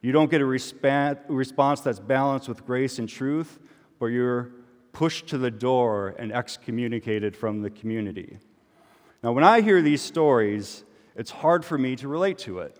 you 0.02 0.12
don't 0.12 0.30
get 0.30 0.40
a 0.40 0.46
response 0.46 1.80
that's 1.80 2.00
balanced 2.00 2.48
with 2.48 2.64
grace 2.64 2.98
and 2.98 3.08
truth, 3.08 3.58
but 3.98 4.06
you're 4.06 4.50
pushed 4.92 5.26
to 5.28 5.38
the 5.38 5.50
door 5.50 6.14
and 6.18 6.32
excommunicated 6.32 7.36
from 7.36 7.62
the 7.62 7.70
community. 7.70 8.38
Now, 9.22 9.32
when 9.32 9.44
I 9.44 9.60
hear 9.60 9.82
these 9.82 10.02
stories, 10.02 10.84
it's 11.16 11.30
hard 11.30 11.64
for 11.64 11.76
me 11.76 11.96
to 11.96 12.08
relate 12.08 12.38
to 12.38 12.60
it. 12.60 12.76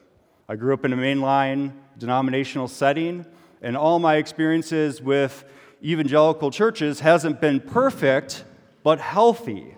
I 0.49 0.57
grew 0.57 0.73
up 0.73 0.85
in 0.85 0.93
a 0.93 0.97
mainline 0.97 1.73
denominational 1.99 2.69
setting 2.69 3.27
and 3.63 3.77
all 3.77 3.99
my 3.99 4.17
experiences 4.17 5.03
with 5.03 5.45
evangelical 5.83 6.51
churches 6.51 7.01
hasn't 7.01 7.41
been 7.41 7.61
perfect, 7.61 8.45
but 8.83 9.01
healthy. 9.01 9.75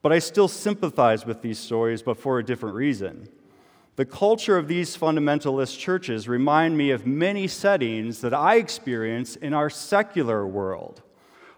But 0.00 0.12
I 0.12 0.18
still 0.20 0.48
sympathize 0.48 1.26
with 1.26 1.42
these 1.42 1.58
stories, 1.58 2.02
but 2.02 2.16
for 2.16 2.38
a 2.38 2.44
different 2.44 2.76
reason. 2.76 3.28
The 3.96 4.04
culture 4.04 4.56
of 4.58 4.66
these 4.66 4.96
fundamentalist 4.96 5.78
churches 5.78 6.26
remind 6.26 6.76
me 6.76 6.90
of 6.90 7.06
many 7.06 7.46
settings 7.46 8.22
that 8.22 8.34
I 8.34 8.56
experience 8.56 9.36
in 9.36 9.54
our 9.54 9.70
secular 9.70 10.44
world. 10.44 11.00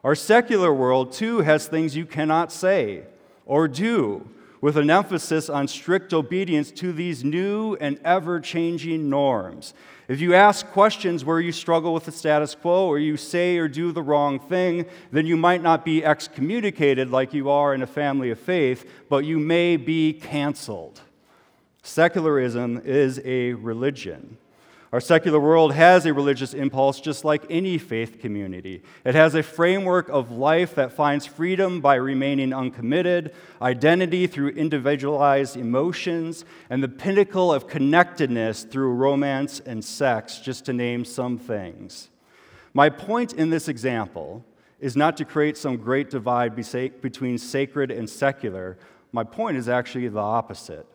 Our 0.04 0.14
secular 0.14 0.72
world, 0.72 1.12
too, 1.12 1.40
has 1.40 1.66
things 1.66 1.96
you 1.96 2.04
cannot 2.04 2.52
say 2.52 3.04
or 3.46 3.68
do, 3.68 4.28
with 4.60 4.76
an 4.76 4.90
emphasis 4.90 5.48
on 5.48 5.66
strict 5.68 6.12
obedience 6.12 6.70
to 6.72 6.92
these 6.92 7.24
new 7.24 7.74
and 7.76 7.98
ever 8.04 8.40
changing 8.40 9.08
norms. 9.08 9.72
If 10.08 10.20
you 10.20 10.34
ask 10.34 10.66
questions 10.66 11.24
where 11.24 11.40
you 11.40 11.52
struggle 11.52 11.94
with 11.94 12.04
the 12.04 12.12
status 12.12 12.54
quo 12.54 12.86
or 12.86 12.98
you 12.98 13.16
say 13.16 13.56
or 13.56 13.68
do 13.68 13.92
the 13.92 14.02
wrong 14.02 14.38
thing, 14.38 14.86
then 15.10 15.26
you 15.26 15.36
might 15.36 15.62
not 15.62 15.84
be 15.84 16.04
excommunicated 16.04 17.10
like 17.10 17.32
you 17.32 17.48
are 17.48 17.74
in 17.74 17.82
a 17.82 17.86
family 17.86 18.30
of 18.30 18.38
faith, 18.38 18.88
but 19.08 19.24
you 19.24 19.38
may 19.38 19.76
be 19.76 20.12
canceled. 20.12 21.00
Secularism 21.86 22.82
is 22.84 23.20
a 23.24 23.52
religion. 23.52 24.38
Our 24.92 25.00
secular 25.00 25.38
world 25.38 25.72
has 25.72 26.04
a 26.04 26.12
religious 26.12 26.52
impulse 26.52 27.00
just 27.00 27.24
like 27.24 27.44
any 27.48 27.78
faith 27.78 28.20
community. 28.20 28.82
It 29.04 29.14
has 29.14 29.36
a 29.36 29.42
framework 29.44 30.08
of 30.08 30.32
life 30.32 30.74
that 30.74 30.92
finds 30.92 31.26
freedom 31.26 31.80
by 31.80 31.94
remaining 31.94 32.52
uncommitted, 32.52 33.32
identity 33.62 34.26
through 34.26 34.48
individualized 34.48 35.56
emotions, 35.56 36.44
and 36.68 36.82
the 36.82 36.88
pinnacle 36.88 37.52
of 37.52 37.68
connectedness 37.68 38.64
through 38.64 38.92
romance 38.92 39.60
and 39.60 39.84
sex, 39.84 40.40
just 40.40 40.64
to 40.64 40.72
name 40.72 41.04
some 41.04 41.38
things. 41.38 42.08
My 42.74 42.90
point 42.90 43.32
in 43.32 43.50
this 43.50 43.68
example 43.68 44.44
is 44.80 44.96
not 44.96 45.16
to 45.18 45.24
create 45.24 45.56
some 45.56 45.76
great 45.76 46.10
divide 46.10 46.56
between 46.56 47.38
sacred 47.38 47.92
and 47.92 48.10
secular. 48.10 48.76
My 49.12 49.22
point 49.22 49.56
is 49.56 49.68
actually 49.68 50.08
the 50.08 50.18
opposite. 50.18 50.86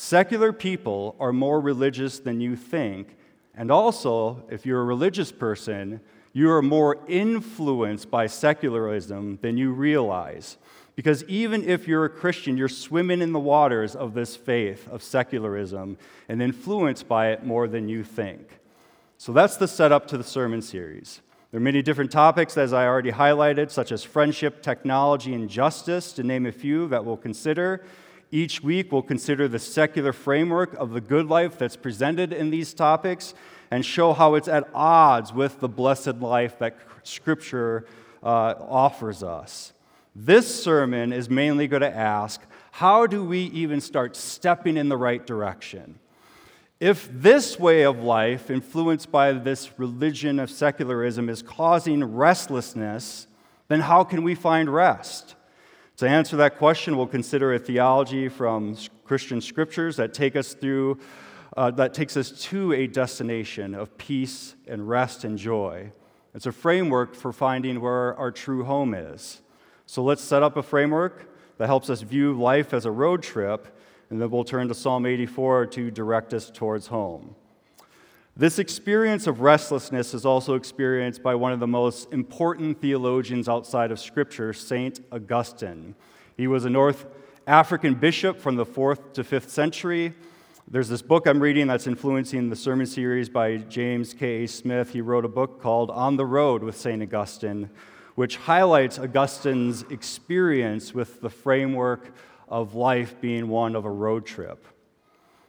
Secular 0.00 0.52
people 0.52 1.16
are 1.18 1.32
more 1.32 1.60
religious 1.60 2.20
than 2.20 2.40
you 2.40 2.54
think. 2.54 3.16
And 3.56 3.68
also, 3.68 4.44
if 4.48 4.64
you're 4.64 4.80
a 4.80 4.84
religious 4.84 5.32
person, 5.32 6.00
you 6.32 6.52
are 6.52 6.62
more 6.62 6.98
influenced 7.08 8.08
by 8.08 8.28
secularism 8.28 9.40
than 9.42 9.56
you 9.56 9.72
realize. 9.72 10.56
Because 10.94 11.24
even 11.24 11.68
if 11.68 11.88
you're 11.88 12.04
a 12.04 12.08
Christian, 12.08 12.56
you're 12.56 12.68
swimming 12.68 13.20
in 13.20 13.32
the 13.32 13.40
waters 13.40 13.96
of 13.96 14.14
this 14.14 14.36
faith 14.36 14.88
of 14.88 15.02
secularism 15.02 15.98
and 16.28 16.40
influenced 16.40 17.08
by 17.08 17.32
it 17.32 17.44
more 17.44 17.66
than 17.66 17.88
you 17.88 18.04
think. 18.04 18.60
So 19.16 19.32
that's 19.32 19.56
the 19.56 19.66
setup 19.66 20.06
to 20.08 20.16
the 20.16 20.22
sermon 20.22 20.62
series. 20.62 21.22
There 21.50 21.58
are 21.58 21.60
many 21.60 21.82
different 21.82 22.12
topics, 22.12 22.56
as 22.56 22.72
I 22.72 22.86
already 22.86 23.10
highlighted, 23.10 23.72
such 23.72 23.90
as 23.90 24.04
friendship, 24.04 24.62
technology, 24.62 25.34
and 25.34 25.50
justice, 25.50 26.12
to 26.12 26.22
name 26.22 26.46
a 26.46 26.52
few 26.52 26.86
that 26.86 27.04
we'll 27.04 27.16
consider. 27.16 27.84
Each 28.30 28.62
week, 28.62 28.92
we'll 28.92 29.02
consider 29.02 29.48
the 29.48 29.58
secular 29.58 30.12
framework 30.12 30.74
of 30.74 30.90
the 30.92 31.00
good 31.00 31.26
life 31.28 31.58
that's 31.58 31.76
presented 31.76 32.32
in 32.32 32.50
these 32.50 32.74
topics 32.74 33.32
and 33.70 33.84
show 33.84 34.12
how 34.12 34.34
it's 34.34 34.48
at 34.48 34.68
odds 34.74 35.32
with 35.32 35.60
the 35.60 35.68
blessed 35.68 36.16
life 36.16 36.58
that 36.58 36.76
Scripture 37.04 37.86
uh, 38.22 38.54
offers 38.60 39.22
us. 39.22 39.72
This 40.14 40.62
sermon 40.62 41.12
is 41.12 41.30
mainly 41.30 41.68
going 41.68 41.82
to 41.82 41.94
ask 41.94 42.42
how 42.72 43.06
do 43.06 43.24
we 43.24 43.40
even 43.44 43.80
start 43.80 44.14
stepping 44.14 44.76
in 44.76 44.88
the 44.88 44.96
right 44.96 45.26
direction? 45.26 45.98
If 46.80 47.08
this 47.10 47.58
way 47.58 47.82
of 47.82 48.02
life, 48.02 48.50
influenced 48.50 49.10
by 49.10 49.32
this 49.32 49.70
religion 49.78 50.38
of 50.38 50.50
secularism, 50.50 51.28
is 51.28 51.42
causing 51.42 52.04
restlessness, 52.04 53.26
then 53.68 53.80
how 53.80 54.04
can 54.04 54.22
we 54.22 54.34
find 54.34 54.72
rest? 54.72 55.34
To 55.98 56.08
answer 56.08 56.36
that 56.36 56.58
question, 56.58 56.96
we'll 56.96 57.08
consider 57.08 57.54
a 57.54 57.58
theology 57.58 58.28
from 58.28 58.76
Christian 59.04 59.40
scriptures 59.40 59.96
that 59.96 60.14
take 60.14 60.36
us 60.36 60.54
through, 60.54 61.00
uh, 61.56 61.72
that 61.72 61.92
takes 61.92 62.16
us 62.16 62.30
to 62.42 62.72
a 62.72 62.86
destination 62.86 63.74
of 63.74 63.98
peace 63.98 64.54
and 64.68 64.88
rest 64.88 65.24
and 65.24 65.36
joy. 65.36 65.90
It's 66.36 66.46
a 66.46 66.52
framework 66.52 67.16
for 67.16 67.32
finding 67.32 67.80
where 67.80 68.16
our 68.16 68.30
true 68.30 68.62
home 68.62 68.94
is. 68.94 69.42
So 69.86 70.04
let's 70.04 70.22
set 70.22 70.40
up 70.40 70.56
a 70.56 70.62
framework 70.62 71.34
that 71.58 71.66
helps 71.66 71.90
us 71.90 72.02
view 72.02 72.32
life 72.32 72.72
as 72.72 72.84
a 72.86 72.92
road 72.92 73.24
trip, 73.24 73.76
and 74.08 74.22
then 74.22 74.30
we'll 74.30 74.44
turn 74.44 74.68
to 74.68 74.74
Psalm 74.74 75.04
84 75.04 75.66
to 75.66 75.90
direct 75.90 76.32
us 76.32 76.48
towards 76.48 76.86
home. 76.86 77.34
This 78.38 78.60
experience 78.60 79.26
of 79.26 79.40
restlessness 79.40 80.14
is 80.14 80.24
also 80.24 80.54
experienced 80.54 81.24
by 81.24 81.34
one 81.34 81.50
of 81.50 81.58
the 81.58 81.66
most 81.66 82.12
important 82.12 82.80
theologians 82.80 83.48
outside 83.48 83.90
of 83.90 83.98
Scripture, 83.98 84.52
St. 84.52 85.00
Augustine. 85.10 85.96
He 86.36 86.46
was 86.46 86.64
a 86.64 86.70
North 86.70 87.06
African 87.48 87.94
bishop 87.94 88.38
from 88.38 88.54
the 88.54 88.64
4th 88.64 89.12
to 89.14 89.24
5th 89.24 89.48
century. 89.48 90.14
There's 90.70 90.88
this 90.88 91.02
book 91.02 91.26
I'm 91.26 91.40
reading 91.40 91.66
that's 91.66 91.88
influencing 91.88 92.48
the 92.48 92.54
sermon 92.54 92.86
series 92.86 93.28
by 93.28 93.56
James 93.56 94.14
K. 94.14 94.44
A. 94.44 94.46
Smith. 94.46 94.92
He 94.92 95.00
wrote 95.00 95.24
a 95.24 95.28
book 95.28 95.60
called 95.60 95.90
On 95.90 96.16
the 96.16 96.24
Road 96.24 96.62
with 96.62 96.76
St. 96.76 97.02
Augustine, 97.02 97.68
which 98.14 98.36
highlights 98.36 99.00
Augustine's 99.00 99.82
experience 99.90 100.94
with 100.94 101.20
the 101.20 101.30
framework 101.30 102.14
of 102.48 102.76
life 102.76 103.20
being 103.20 103.48
one 103.48 103.74
of 103.74 103.84
a 103.84 103.90
road 103.90 104.24
trip. 104.24 104.64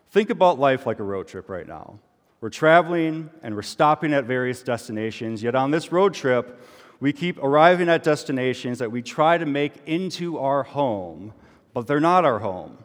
Think 0.09 0.31
about 0.31 0.57
life 0.57 0.87
like 0.87 0.97
a 0.97 1.03
road 1.03 1.27
trip 1.27 1.49
right 1.49 1.67
now. 1.67 1.99
We're 2.41 2.49
traveling 2.49 3.29
and 3.43 3.55
we're 3.55 3.61
stopping 3.61 4.13
at 4.13 4.23
various 4.23 4.63
destinations, 4.63 5.43
yet 5.43 5.55
on 5.55 5.71
this 5.71 5.91
road 5.91 6.13
trip, 6.13 6.61
we 7.01 7.11
keep 7.11 7.37
arriving 7.43 7.89
at 7.89 8.03
destinations 8.03 8.79
that 8.79 8.91
we 8.91 9.01
try 9.01 9.37
to 9.37 9.45
make 9.45 9.73
into 9.85 10.37
our 10.37 10.63
home, 10.63 11.33
but 11.73 11.87
they're 11.87 11.99
not 11.99 12.25
our 12.25 12.39
home. 12.39 12.77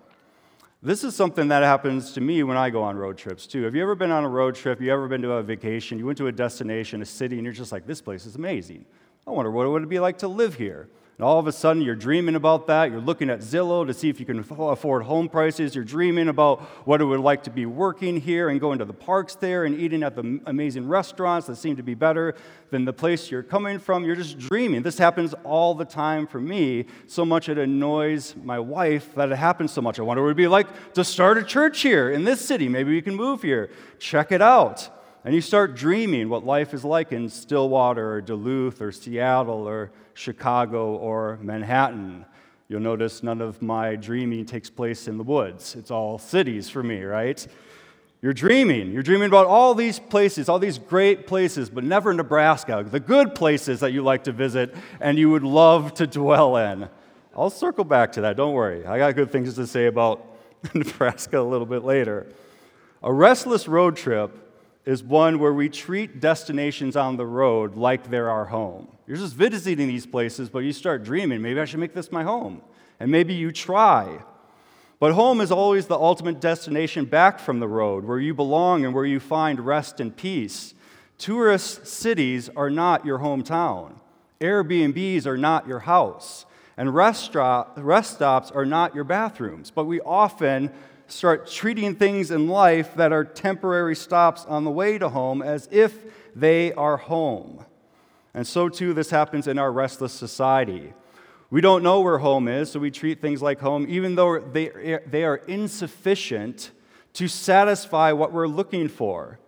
This 0.83 1.03
is 1.03 1.17
something 1.17 1.49
that 1.49 1.63
happens 1.63 2.13
to 2.13 2.21
me 2.21 2.43
when 2.43 2.57
I 2.57 2.69
go 2.71 2.83
on 2.83 2.97
road 2.97 3.17
trips 3.17 3.47
too. 3.47 3.63
Have 3.63 3.75
you 3.75 3.83
ever 3.83 3.95
been 3.95 4.11
on 4.11 4.25
a 4.25 4.29
road 4.29 4.55
trip? 4.55 4.81
You 4.81 4.93
ever 4.93 5.09
been 5.09 5.23
to 5.23 5.33
a 5.33 5.43
vacation? 5.43 5.99
You 5.99 6.07
went 6.07 6.19
to 6.19 6.27
a 6.27 6.33
destination, 6.33 7.01
a 7.01 7.07
city, 7.07 7.37
and 7.37 7.45
you're 7.45 7.55
just 7.55 7.73
like, 7.73 7.87
this 7.87 8.01
place 8.01 8.27
is 8.27 8.37
amazing. 8.37 8.85
I 9.27 9.31
wonder 9.31 9.51
what 9.51 9.67
it 9.67 9.71
would 9.71 9.89
be 9.89 10.01
like 10.01 10.19
to 10.19 10.29
live 10.29 10.57
here. 10.57 10.89
And 11.17 11.25
all 11.25 11.39
of 11.39 11.47
a 11.47 11.53
sudden, 11.53 11.81
you're 11.81 11.95
dreaming 11.95 12.35
about 12.35 12.67
that. 12.67 12.91
You're 12.91 13.01
looking 13.01 13.31
at 13.31 13.39
Zillow 13.39 13.87
to 13.87 13.95
see 13.95 14.09
if 14.09 14.19
you 14.19 14.27
can 14.27 14.41
afford 14.41 15.05
home 15.05 15.29
prices. 15.29 15.73
You're 15.73 15.85
dreaming 15.85 16.27
about 16.27 16.63
what 16.87 17.01
it 17.01 17.05
would 17.05 17.21
like 17.21 17.45
to 17.45 17.51
be 17.51 17.67
working 17.67 18.21
here 18.21 18.49
and 18.49 18.61
going 18.61 18.81
to 18.81 18.85
the 18.85 18.93
parks 18.93 19.37
there 19.37 19.65
and 19.65 19.79
eating 19.79 20.03
at 20.03 20.17
the 20.17 20.41
amazing 20.47 20.89
restaurants 20.89 21.47
that 21.47 21.55
seem 21.55 21.77
to 21.77 21.85
be 21.85 21.95
better 21.95 22.35
than 22.71 22.85
the 22.85 22.93
place 22.93 23.31
you're 23.31 23.45
coming 23.45 23.79
from. 23.79 24.05
You're 24.05 24.17
just 24.17 24.39
dreaming. 24.39 24.83
This 24.83 24.99
happens 24.99 25.35
all 25.45 25.73
the 25.75 25.85
time 25.85 26.27
for 26.27 26.41
me. 26.41 26.87
So 27.07 27.25
much 27.25 27.49
it 27.49 27.59
annoys 27.59 28.35
my 28.43 28.59
wife 28.59 29.15
that 29.15 29.31
it 29.31 29.37
happens 29.37 29.71
so 29.71 29.81
much. 29.81 30.01
I 30.01 30.03
wonder 30.03 30.23
what 30.23 30.27
it 30.27 30.31
would 30.31 30.37
be 30.37 30.49
like 30.49 30.95
to 30.95 31.05
start 31.05 31.39
a 31.39 31.45
church 31.45 31.83
here 31.83 32.11
in 32.11 32.25
this 32.25 32.41
city. 32.41 32.69
Maybe 32.69 32.91
we 32.91 33.03
can 33.03 33.15
move 33.15 33.43
here. 33.43 33.71
Check 34.01 34.33
it 34.33 34.43
out. 34.43 34.91
And 35.25 35.35
you 35.35 35.41
start 35.41 35.75
dreaming 35.75 36.29
what 36.29 36.45
life 36.45 36.75
is 36.75 36.85
like 36.85 37.11
in 37.11 37.31
Stillwater 37.31 38.13
or 38.13 38.21
Duluth 38.21 38.83
or 38.83 38.93
Seattle 38.93 39.67
or 39.67 39.91
Chicago 40.13 40.97
or 40.97 41.39
Manhattan. 41.41 42.27
You'll 42.69 42.81
notice 42.81 43.23
none 43.23 43.41
of 43.41 43.63
my 43.63 43.97
dreaming 43.97 44.45
takes 44.45 44.69
place 44.69 45.09
in 45.09 45.17
the 45.17 45.25
woods. 45.25 45.77
It's 45.77 45.91
all 45.91 46.19
cities 46.19 46.69
for 46.69 46.83
me, 46.83 47.03
right? 47.03 47.47
You're 48.21 48.35
dreaming. 48.35 48.93
You're 48.93 49.03
dreaming 49.03 49.29
about 49.29 49.47
all 49.47 49.75
these 49.75 49.99
places, 49.99 50.51
all 50.51 50.59
these 50.59 50.79
great 50.79 51.27
places, 51.27 51.71
but 51.71 51.85
never 51.85 52.13
Nebraska, 52.13 52.85
the 52.87 53.01
good 53.01 53.35
places 53.35 53.81
that 53.81 53.95
you 53.95 54.03
like 54.03 54.25
to 54.25 54.33
visit 54.33 54.75
and 55.01 55.19
you 55.19 55.31
would 55.31 55.43
love 55.43 55.95
to 55.95 56.07
dwell 56.07 56.59
in. 56.59 56.87
I'll 57.35 57.49
circle 57.49 57.85
back 57.85 58.13
to 58.13 58.21
that, 58.23 58.37
don't 58.37 58.53
worry. 58.53 58.85
I 58.85 58.99
got 58.99 59.15
good 59.15 59.33
things 59.33 59.55
to 59.55 59.67
say 59.67 59.87
about 59.87 60.23
Nebraska 60.75 61.41
a 61.41 61.43
little 61.43 61.67
bit 61.67 61.83
later. 61.83 62.27
A 63.03 63.11
restless 63.11 63.67
road 63.67 63.97
trip 63.97 64.44
is 64.85 65.03
one 65.03 65.39
where 65.39 65.53
we 65.53 65.69
treat 65.69 66.21
destinations 66.21 66.97
on 66.97 67.17
the 67.17 67.27
road 67.27 67.75
like 67.75 68.11
they're 68.11 68.31
our 68.31 68.45
home. 68.45 68.89
You're 69.07 69.17
just 69.17 69.35
visiting 69.35 69.89
these 69.89 70.07
places, 70.07 70.49
but 70.49 70.61
you 70.61 70.73
start 70.73 71.05
dreaming, 71.05 71.41
maybe 71.41 71.61
I 71.61 71.65
should 71.65 71.81
make 71.81 71.95
this 71.95 72.13
my 72.13 72.23
home. 72.23 72.63
And 73.01 73.11
maybe 73.11 73.35
you 73.35 73.51
try. 73.51 74.21
But 75.01 75.13
home 75.13 75.41
is 75.41 75.51
always 75.51 75.87
the 75.87 75.99
ultimate 75.99 76.41
destination 76.41 77.05
back 77.05 77.39
from 77.39 77.61
the 77.61 77.69
road, 77.69 78.05
where 78.05 78.19
you 78.19 78.35
belong 78.35 78.85
and 78.85 78.95
where 78.95 79.05
you 79.05 79.21
find 79.21 79.61
rest 79.61 80.01
and 80.01 80.17
peace. 80.17 80.75
Tourist 81.19 81.87
cities 81.87 82.49
are 82.57 82.71
not 82.71 83.05
your 83.05 83.19
hometown. 83.19 83.95
Airbnbs 84.41 85.27
are 85.27 85.37
not 85.39 85.67
your 85.67 85.81
house. 85.81 86.47
And 86.77 86.95
rest, 86.95 87.25
stops 87.25 88.51
are 88.51 88.65
not 88.65 88.95
your 88.95 89.05
bathrooms. 89.05 89.71
But 89.71 89.85
we 89.85 90.01
often 90.01 90.73
start 91.07 91.47
treating 91.51 91.95
things 91.95 92.31
in 92.31 92.49
life 92.49 92.95
that 92.95 93.13
are 93.13 93.25
temporary 93.25 93.97
stops 93.97 94.45
on 94.45 94.65
the 94.65 94.71
way 94.71 94.99
to 94.99 95.09
home 95.09 95.43
as 95.43 95.69
if 95.71 95.95
they 96.35 96.73
are 96.73 96.97
home. 96.97 97.65
And 98.33 98.47
so 98.47 98.69
too, 98.69 98.95
this 98.95 99.11
happens 99.11 99.47
in 99.47 99.59
our 99.59 99.71
restless 99.71 100.13
society. 100.13 100.93
We 101.51 101.61
don't 101.61 101.83
know 101.83 102.01
where 102.01 102.19
home 102.19 102.49
is, 102.49 102.73
so 102.73 102.81
we 102.81 102.91
treat 102.91 103.21
things 103.21 103.41
like 103.41 103.61
home, 103.61 103.87
even 103.89 104.17
though 104.17 104.41
they, 104.41 104.99
they 105.07 105.25
are 105.25 105.37
insufficient 105.37 106.73
to 107.13 107.29
satisfy 107.29 108.11
what 108.13 108.33
we're 108.33 108.49
looking 108.49 108.89
for. 108.89 109.39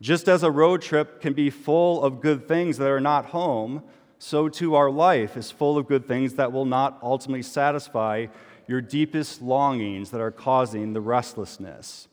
Just 0.00 0.28
as 0.28 0.42
a 0.42 0.50
road 0.50 0.82
trip 0.82 1.20
can 1.20 1.34
be 1.34 1.50
full 1.50 2.02
of 2.02 2.20
good 2.20 2.48
things 2.48 2.78
that 2.78 2.88
are 2.88 3.00
not 3.00 3.26
home, 3.26 3.84
so 4.18 4.48
too 4.48 4.74
our 4.74 4.90
life 4.90 5.36
is 5.36 5.52
full 5.52 5.78
of 5.78 5.86
good 5.86 6.08
things 6.08 6.34
that 6.34 6.50
will 6.50 6.64
not 6.64 6.98
ultimately 7.02 7.42
satisfy 7.42 8.26
your 8.66 8.80
deepest 8.80 9.42
longings 9.42 10.10
that 10.10 10.20
are 10.20 10.30
causing 10.30 10.92
the 10.92 11.00
restlessness. 11.00 12.08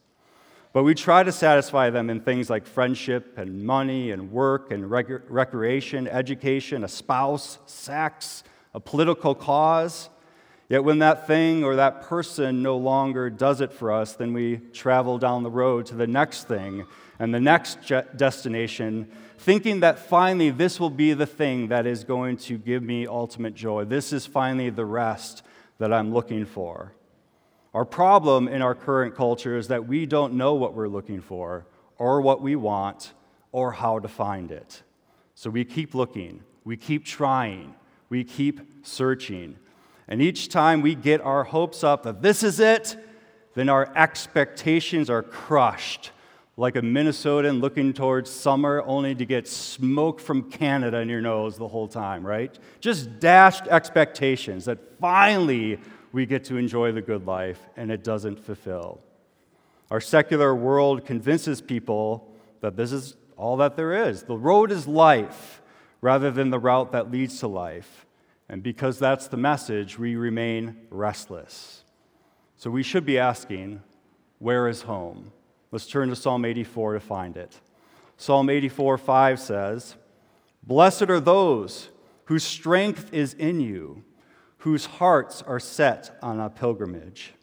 But 0.72 0.84
we 0.84 0.94
try 0.94 1.24
to 1.24 1.32
satisfy 1.32 1.90
them 1.90 2.10
in 2.10 2.22
things 2.22 2.50
like 2.50 2.66
friendship 2.66 3.38
and 3.38 3.66
money 3.66 4.12
and 4.12 4.32
work 4.32 4.72
and 4.72 4.90
rec- 4.90 5.30
recreation, 5.30 6.08
education, 6.08 6.84
a 6.84 6.88
spouse, 6.88 7.58
sex, 7.66 8.44
a 8.74 8.80
political 8.80 9.34
cause. 9.34 10.10
Yet 10.70 10.84
when 10.84 11.00
that 11.00 11.26
thing 11.26 11.64
or 11.64 11.76
that 11.78 12.04
person 12.04 12.62
no 12.62 12.78
longer 12.78 13.32
does 13.32 13.62
it 13.62 13.74
for 13.74 13.92
us, 13.92 14.14
then 14.14 14.32
we 14.32 14.58
travel 14.72 15.18
down 15.18 15.42
the 15.42 15.50
road 15.50 15.88
to 15.88 15.96
the 15.96 16.06
next 16.06 16.48
thing 16.48 16.86
and 17.18 17.34
the 17.34 17.40
next 17.40 17.92
destination, 18.16 19.12
thinking 19.40 19.80
that 19.80 19.98
finally 19.98 20.52
this 20.52 20.80
will 20.80 20.92
be 20.92 21.14
the 21.14 21.26
thing 21.26 21.70
that 21.70 21.88
is 21.88 22.04
going 22.04 22.38
to 22.38 22.60
give 22.60 22.84
me 22.84 23.08
ultimate 23.08 23.56
joy. 23.56 23.86
This 23.86 24.14
is 24.14 24.28
finally 24.28 24.70
the 24.70 24.86
rest 24.86 25.42
that 25.80 25.92
I'm 25.92 26.14
looking 26.14 26.46
for. 26.46 26.94
Our 27.74 27.86
problem 27.86 28.48
in 28.48 28.62
our 28.62 28.76
current 28.76 29.16
culture 29.16 29.58
is 29.58 29.68
that 29.70 29.88
we 29.88 30.06
don't 30.06 30.34
know 30.34 30.54
what 30.54 30.74
we're 30.74 30.88
looking 30.88 31.22
for, 31.22 31.66
or 31.98 32.22
what 32.22 32.42
we 32.42 32.56
want, 32.56 33.14
or 33.52 33.72
how 33.72 34.00
to 34.00 34.08
find 34.08 34.52
it. 34.52 34.84
So 35.36 35.50
we 35.50 35.66
keep 35.66 35.96
looking, 35.96 36.44
we 36.64 36.78
keep 36.78 37.06
trying, 37.06 37.76
we 38.10 38.24
keep 38.24 38.62
searching. 38.84 39.58
And 40.08 40.22
each 40.22 40.50
time 40.50 40.82
we 40.82 40.96
get 40.96 41.22
our 41.22 41.44
hopes 41.44 41.84
up 41.84 42.04
that 42.04 42.22
this 42.22 42.44
is 42.44 42.60
it, 42.60 42.98
then 43.54 43.70
our 43.70 43.92
expectations 43.96 45.10
are 45.10 45.24
crushed 45.24 46.12
like 46.60 46.76
a 46.76 46.82
Minnesotan 46.82 47.62
looking 47.62 47.94
towards 47.94 48.30
summer 48.30 48.84
only 48.86 49.16
to 49.16 49.26
get 49.26 49.48
smoke 49.48 50.20
from 50.20 50.52
Canada 50.52 50.98
in 50.98 51.08
your 51.08 51.22
nose 51.22 51.58
the 51.58 51.70
whole 51.70 51.88
time, 51.88 52.28
right? 52.28 52.60
Just 52.82 53.22
dashed 53.22 53.66
expectations 53.68 54.66
that 54.66 54.78
finally 55.00 55.80
we 56.12 56.26
get 56.26 56.44
to 56.44 56.58
enjoy 56.58 56.92
the 56.92 57.02
good 57.02 57.26
life 57.26 57.62
and 57.78 57.90
it 57.90 58.04
doesn't 58.04 58.38
fulfill. 58.44 59.00
Our 59.90 60.02
secular 60.02 60.54
world 60.54 61.06
convinces 61.06 61.62
people 61.62 62.30
that 62.60 62.76
this 62.76 62.92
is 62.92 63.16
all 63.38 63.56
that 63.56 63.78
there 63.78 64.10
is. 64.10 64.24
The 64.24 64.38
road 64.38 64.70
is 64.70 64.86
life 64.86 65.62
rather 66.02 66.30
than 66.30 66.50
the 66.50 66.60
route 66.60 66.92
that 66.92 67.10
leads 67.10 67.40
to 67.40 67.48
life. 67.48 68.06
And 68.50 68.62
because 68.62 69.00
that's 69.00 69.30
the 69.30 69.38
message, 69.38 69.98
we 69.98 70.18
remain 70.18 70.76
restless. 70.90 71.86
So 72.58 72.70
we 72.70 72.84
should 72.84 73.06
be 73.06 73.18
asking, 73.18 73.82
where 74.40 74.68
is 74.68 74.82
home? 74.82 75.32
Let's 75.72 75.88
turn 75.88 76.10
to 76.10 76.16
Psalm 76.16 76.46
84 76.46 76.94
to 76.94 77.00
find 77.00 77.38
it. 77.38 77.60
Psalm 78.18 78.50
84 78.50 78.98
5 78.98 79.40
says, 79.40 79.96
Blessed 80.64 81.10
are 81.10 81.20
those 81.20 81.90
whose 82.26 82.44
strength 82.44 83.14
is 83.14 83.34
in 83.34 83.62
you 83.62 84.04
whose 84.60 84.86
hearts 84.86 85.42
are 85.42 85.60
set 85.60 86.18
on 86.22 86.40
a 86.40 86.50
pilgrimage. 86.50 87.34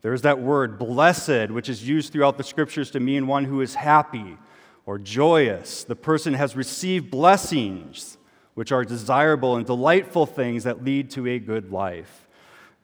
There's 0.00 0.22
that 0.22 0.40
word, 0.40 0.78
blessed, 0.78 1.50
which 1.50 1.68
is 1.68 1.88
used 1.88 2.12
throughout 2.12 2.36
the 2.36 2.42
scriptures 2.42 2.90
to 2.90 3.00
mean 3.00 3.28
one 3.28 3.44
who 3.44 3.60
is 3.60 3.76
happy 3.76 4.36
or 4.84 4.98
joyous. 4.98 5.84
The 5.84 5.94
person 5.94 6.34
has 6.34 6.56
received 6.56 7.10
blessings, 7.10 8.18
which 8.54 8.72
are 8.72 8.84
desirable 8.84 9.54
and 9.54 9.64
delightful 9.64 10.26
things 10.26 10.64
that 10.64 10.82
lead 10.82 11.10
to 11.10 11.28
a 11.28 11.38
good 11.38 11.70
life. 11.70 12.26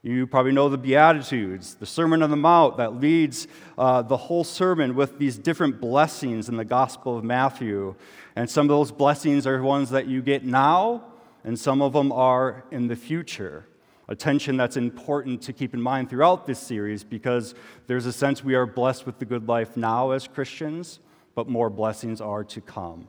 You 0.03 0.29
probably 0.29 0.53
know 0.53 0.69
the 0.69 0.79
Beatitudes, 0.79 1.75
the 1.75 1.87
Sermon 1.87 2.23
on 2.23 2.31
the 2.31 2.37
Mount 2.37 2.77
that 2.77 3.01
leads 3.01 3.49
uh, 3.77 4.03
the 4.03 4.17
whole 4.17 4.45
sermon 4.45 4.95
with 4.95 5.19
these 5.19 5.37
different 5.37 5.81
blessings 5.81 6.49
in 6.49 6.57
the 6.57 6.65
Gospel 6.65 7.19
of 7.19 7.25
Matthew. 7.25 7.97
And 8.37 8.49
some 8.49 8.67
of 8.67 8.69
those 8.69 8.93
blessings 8.93 9.45
are 9.45 9.61
ones 9.61 9.91
that 9.91 10.07
you 10.07 10.23
get 10.23 10.45
now, 10.45 11.05
and 11.43 11.59
some 11.59 11.83
of 11.83 11.95
them 11.95 12.13
are 12.13 12.65
in 12.71 12.87
the 12.87 12.95
future. 12.95 13.67
A 14.07 14.15
tension 14.15 14.57
that's 14.57 14.77
important 14.77 15.43
to 15.43 15.53
keep 15.53 15.75
in 15.75 15.83
mind 15.83 16.09
throughout 16.09 16.47
this 16.47 16.61
series 16.61 17.03
because 17.03 17.57
there's 17.89 18.07
a 18.07 18.13
sense 18.13 18.45
we 18.45 18.55
are 18.55 18.67
blessed 18.67 19.05
with 19.05 19.19
the 19.19 19.25
good 19.25 19.49
life 19.49 19.77
now 19.77 20.13
as 20.13 20.29
Christians, 20.29 21.01
but 21.35 21.49
more 21.49 21.71
blessings 21.71 22.21
are 22.21 22.45
to 22.45 22.61
come. 22.61 23.09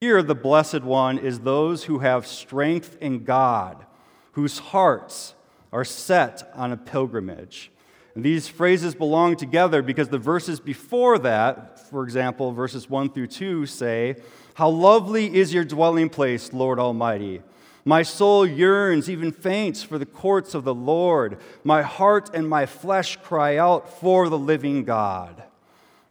Here, 0.00 0.22
the 0.22 0.36
blessed 0.36 0.82
one 0.82 1.18
is 1.18 1.40
those 1.40 1.84
who 1.84 1.98
have 1.98 2.24
strength 2.24 2.96
in 3.00 3.24
God, 3.24 3.84
whose 4.32 4.58
hearts 4.58 5.34
are 5.72 5.84
set 5.84 6.50
on 6.54 6.72
a 6.72 6.76
pilgrimage. 6.76 7.70
And 8.14 8.22
these 8.22 8.46
phrases 8.46 8.94
belong 8.94 9.36
together 9.36 9.82
because 9.82 10.08
the 10.08 10.18
verses 10.18 10.60
before 10.60 11.18
that, 11.20 11.88
for 11.88 12.04
example, 12.04 12.52
verses 12.52 12.90
1 12.90 13.10
through 13.10 13.28
2, 13.28 13.66
say, 13.66 14.16
how 14.54 14.68
lovely 14.68 15.34
is 15.34 15.54
your 15.54 15.64
dwelling 15.64 16.10
place, 16.10 16.52
Lord 16.52 16.78
Almighty. 16.78 17.40
My 17.84 18.02
soul 18.02 18.46
yearns, 18.46 19.08
even 19.08 19.32
faints, 19.32 19.82
for 19.82 19.98
the 19.98 20.06
courts 20.06 20.54
of 20.54 20.64
the 20.64 20.74
Lord. 20.74 21.38
My 21.64 21.82
heart 21.82 22.30
and 22.34 22.48
my 22.48 22.66
flesh 22.66 23.16
cry 23.16 23.56
out 23.56 24.00
for 24.00 24.28
the 24.28 24.38
living 24.38 24.84
God. 24.84 25.42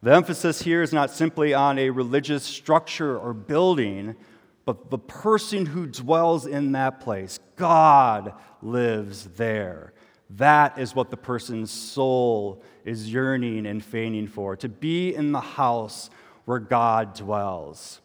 The 0.04 0.13
emphasis 0.13 0.63
here 0.63 0.82
is 0.82 0.91
not 0.91 1.12
simply 1.12 1.54
on 1.54 1.78
a 1.78 1.91
religious 1.91 2.43
structure 2.43 3.17
or 3.17 3.34
building, 3.34 4.15
but 4.73 4.89
the 4.89 4.97
person 4.97 5.65
who 5.65 5.88
dwells 5.88 6.45
in 6.45 6.71
that 6.73 6.99
place. 6.99 7.39
God 7.55 8.34
lives 8.62 9.25
there. 9.36 9.93
That 10.31 10.77
is 10.77 10.95
what 10.95 11.10
the 11.10 11.17
person's 11.17 11.71
soul 11.71 12.62
is 12.86 13.12
yearning 13.12 13.65
and 13.65 13.84
fainting 13.84 14.27
for 14.27 14.55
to 14.57 14.69
be 14.69 15.13
in 15.13 15.31
the 15.31 15.41
house 15.41 16.10
where 16.45 16.60
God 16.60 17.13
dwells. 17.13 18.01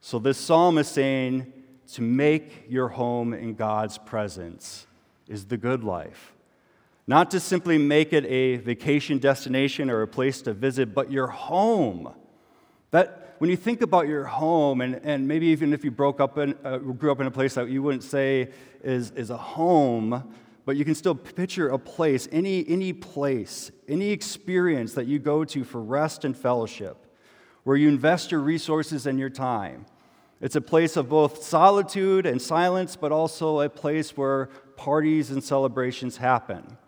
So, 0.00 0.18
this 0.18 0.36
psalm 0.38 0.76
is 0.78 0.88
saying 0.88 1.52
to 1.94 2.02
make 2.02 2.66
your 2.68 2.88
home 2.88 3.32
in 3.32 3.54
God's 3.54 3.98
presence 3.98 4.86
is 5.28 5.46
the 5.46 5.56
good 5.56 5.82
life. 5.82 6.34
Not 7.06 7.30
to 7.32 7.40
simply 7.40 7.78
make 7.78 8.12
it 8.12 8.24
a 8.26 8.56
vacation 8.56 9.18
destination 9.18 9.90
or 9.90 10.02
a 10.02 10.08
place 10.08 10.42
to 10.42 10.54
visit, 10.54 10.94
but 10.94 11.10
your 11.10 11.26
home. 11.26 12.14
That 12.90 13.23
when 13.44 13.50
you 13.50 13.58
think 13.58 13.82
about 13.82 14.08
your 14.08 14.24
home, 14.24 14.80
and, 14.80 14.98
and 15.04 15.28
maybe 15.28 15.48
even 15.48 15.74
if 15.74 15.84
you 15.84 15.90
broke 15.90 16.18
up 16.18 16.38
in, 16.38 16.56
uh, 16.64 16.78
grew 16.78 17.12
up 17.12 17.20
in 17.20 17.26
a 17.26 17.30
place 17.30 17.52
that 17.56 17.68
you 17.68 17.82
wouldn't 17.82 18.02
say 18.02 18.48
is, 18.82 19.10
is 19.10 19.28
a 19.28 19.36
home, 19.36 20.34
but 20.64 20.76
you 20.76 20.84
can 20.86 20.94
still 20.94 21.14
picture 21.14 21.68
a 21.68 21.78
place, 21.78 22.26
any, 22.32 22.66
any 22.66 22.94
place, 22.94 23.70
any 23.86 24.12
experience 24.12 24.94
that 24.94 25.06
you 25.06 25.18
go 25.18 25.44
to 25.44 25.62
for 25.62 25.82
rest 25.82 26.24
and 26.24 26.34
fellowship, 26.34 26.96
where 27.64 27.76
you 27.76 27.86
invest 27.86 28.32
your 28.32 28.40
resources 28.40 29.06
and 29.06 29.18
your 29.18 29.28
time. 29.28 29.84
It's 30.40 30.56
a 30.56 30.62
place 30.62 30.96
of 30.96 31.10
both 31.10 31.42
solitude 31.42 32.24
and 32.24 32.40
silence, 32.40 32.96
but 32.96 33.12
also 33.12 33.60
a 33.60 33.68
place 33.68 34.16
where 34.16 34.46
parties 34.78 35.30
and 35.30 35.44
celebrations 35.44 36.16
happen. 36.16 36.78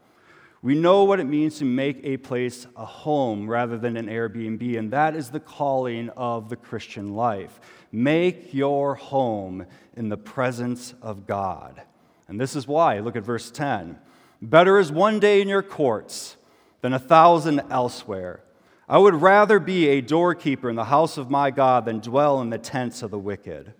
We 0.63 0.75
know 0.75 1.05
what 1.05 1.21
it 1.21 1.25
means 1.25 1.59
to 1.59 1.65
make 1.65 2.01
a 2.03 2.17
place 2.17 2.67
a 2.77 2.85
home 2.85 3.49
rather 3.49 3.77
than 3.79 3.97
an 3.97 4.07
Airbnb, 4.07 4.79
and 4.79 4.91
that 4.91 5.15
is 5.15 5.31
the 5.31 5.41
calling 5.41 6.09
of 6.11 6.49
the 6.49 6.57
Christian 6.57 7.15
life. 7.15 7.61
Make 7.93 8.53
your 8.55 8.95
home 8.95 9.67
in 9.97 10.09
the 10.09 10.17
presence 10.17 10.95
of 11.03 11.27
God. 11.27 11.83
And 12.29 12.41
this 12.41 12.57
is 12.57 12.67
why. 12.67 12.99
Look 13.01 13.17
at 13.17 13.23
verse 13.23 13.51
10. 13.51 13.99
Better 14.43 14.79
is 14.79 14.91
one 14.91 15.21
day 15.21 15.41
in 15.41 15.49
your 15.49 15.63
courts 15.63 16.37
than 16.81 16.93
a 16.93 16.99
thousand 16.99 17.63
elsewhere. 17.71 18.43
I 18.89 18.99
would 18.99 19.15
rather 19.15 19.59
be 19.59 19.89
a 19.89 20.01
doorkeeper 20.01 20.71
in 20.71 20.77
the 20.77 20.85
house 20.85 21.17
of 21.17 21.31
my 21.31 21.51
God 21.51 21.85
than 21.85 22.01
dwell 22.01 22.41
in 22.41 22.51
the 22.51 22.59
tents 22.59 23.03
of 23.03 23.11
the 23.11 23.19
wicked. 23.19 23.75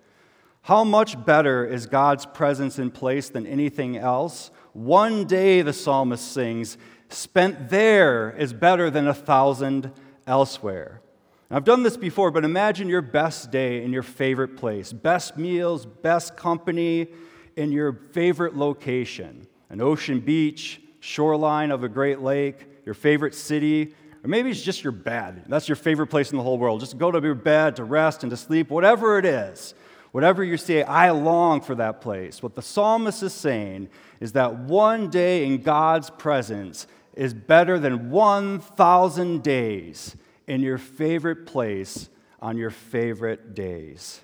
How 0.63 0.83
much 0.83 1.23
better 1.25 1.65
is 1.65 1.85
God's 1.85 2.25
presence 2.25 2.77
in 2.77 2.91
place 2.91 3.29
than 3.29 3.47
anything 3.47 3.95
else? 3.95 4.51
One 4.77 5.25
day, 5.25 5.63
the 5.63 5.73
psalmist 5.73 6.33
sings, 6.33 6.77
spent 7.09 7.69
there 7.69 8.29
is 8.37 8.53
better 8.53 8.91
than 8.91 9.07
a 9.07 9.13
thousand 9.13 9.91
elsewhere. 10.27 11.01
I've 11.49 11.63
done 11.63 11.81
this 11.81 11.97
before, 11.97 12.29
but 12.29 12.45
imagine 12.45 12.87
your 12.87 13.01
best 13.01 13.49
day 13.49 13.83
in 13.83 13.91
your 13.91 14.03
favorite 14.03 14.55
place 14.55 14.93
best 14.93 15.35
meals, 15.35 15.87
best 15.87 16.37
company 16.37 17.07
in 17.55 17.71
your 17.71 17.91
favorite 18.11 18.55
location 18.55 19.47
an 19.71 19.81
ocean 19.81 20.19
beach, 20.19 20.79
shoreline 20.99 21.71
of 21.71 21.83
a 21.83 21.89
great 21.89 22.21
lake, 22.21 22.67
your 22.85 22.93
favorite 22.93 23.33
city, 23.33 23.95
or 24.23 24.27
maybe 24.27 24.51
it's 24.51 24.61
just 24.61 24.83
your 24.83 24.93
bed. 24.93 25.45
That's 25.47 25.67
your 25.67 25.75
favorite 25.75 26.07
place 26.07 26.29
in 26.29 26.37
the 26.37 26.43
whole 26.43 26.59
world. 26.59 26.81
Just 26.81 26.99
go 26.99 27.09
to 27.09 27.19
your 27.19 27.33
bed 27.33 27.77
to 27.77 27.83
rest 27.83 28.21
and 28.21 28.29
to 28.29 28.37
sleep, 28.37 28.69
whatever 28.69 29.17
it 29.17 29.25
is. 29.25 29.73
Whatever 30.11 30.43
you 30.43 30.57
say, 30.57 30.83
I 30.83 31.11
long 31.11 31.61
for 31.61 31.75
that 31.75 32.01
place. 32.01 32.41
What 32.41 32.55
the 32.55 32.61
psalmist 32.61 33.23
is 33.23 33.33
saying 33.33 33.89
is 34.19 34.33
that 34.33 34.57
one 34.57 35.09
day 35.09 35.45
in 35.45 35.61
God's 35.61 36.09
presence 36.09 36.87
is 37.13 37.33
better 37.33 37.79
than 37.79 38.09
1,000 38.09 39.43
days 39.43 40.15
in 40.47 40.61
your 40.61 40.77
favorite 40.77 41.45
place 41.45 42.09
on 42.41 42.57
your 42.57 42.69
favorite 42.69 43.53
days. 43.53 44.21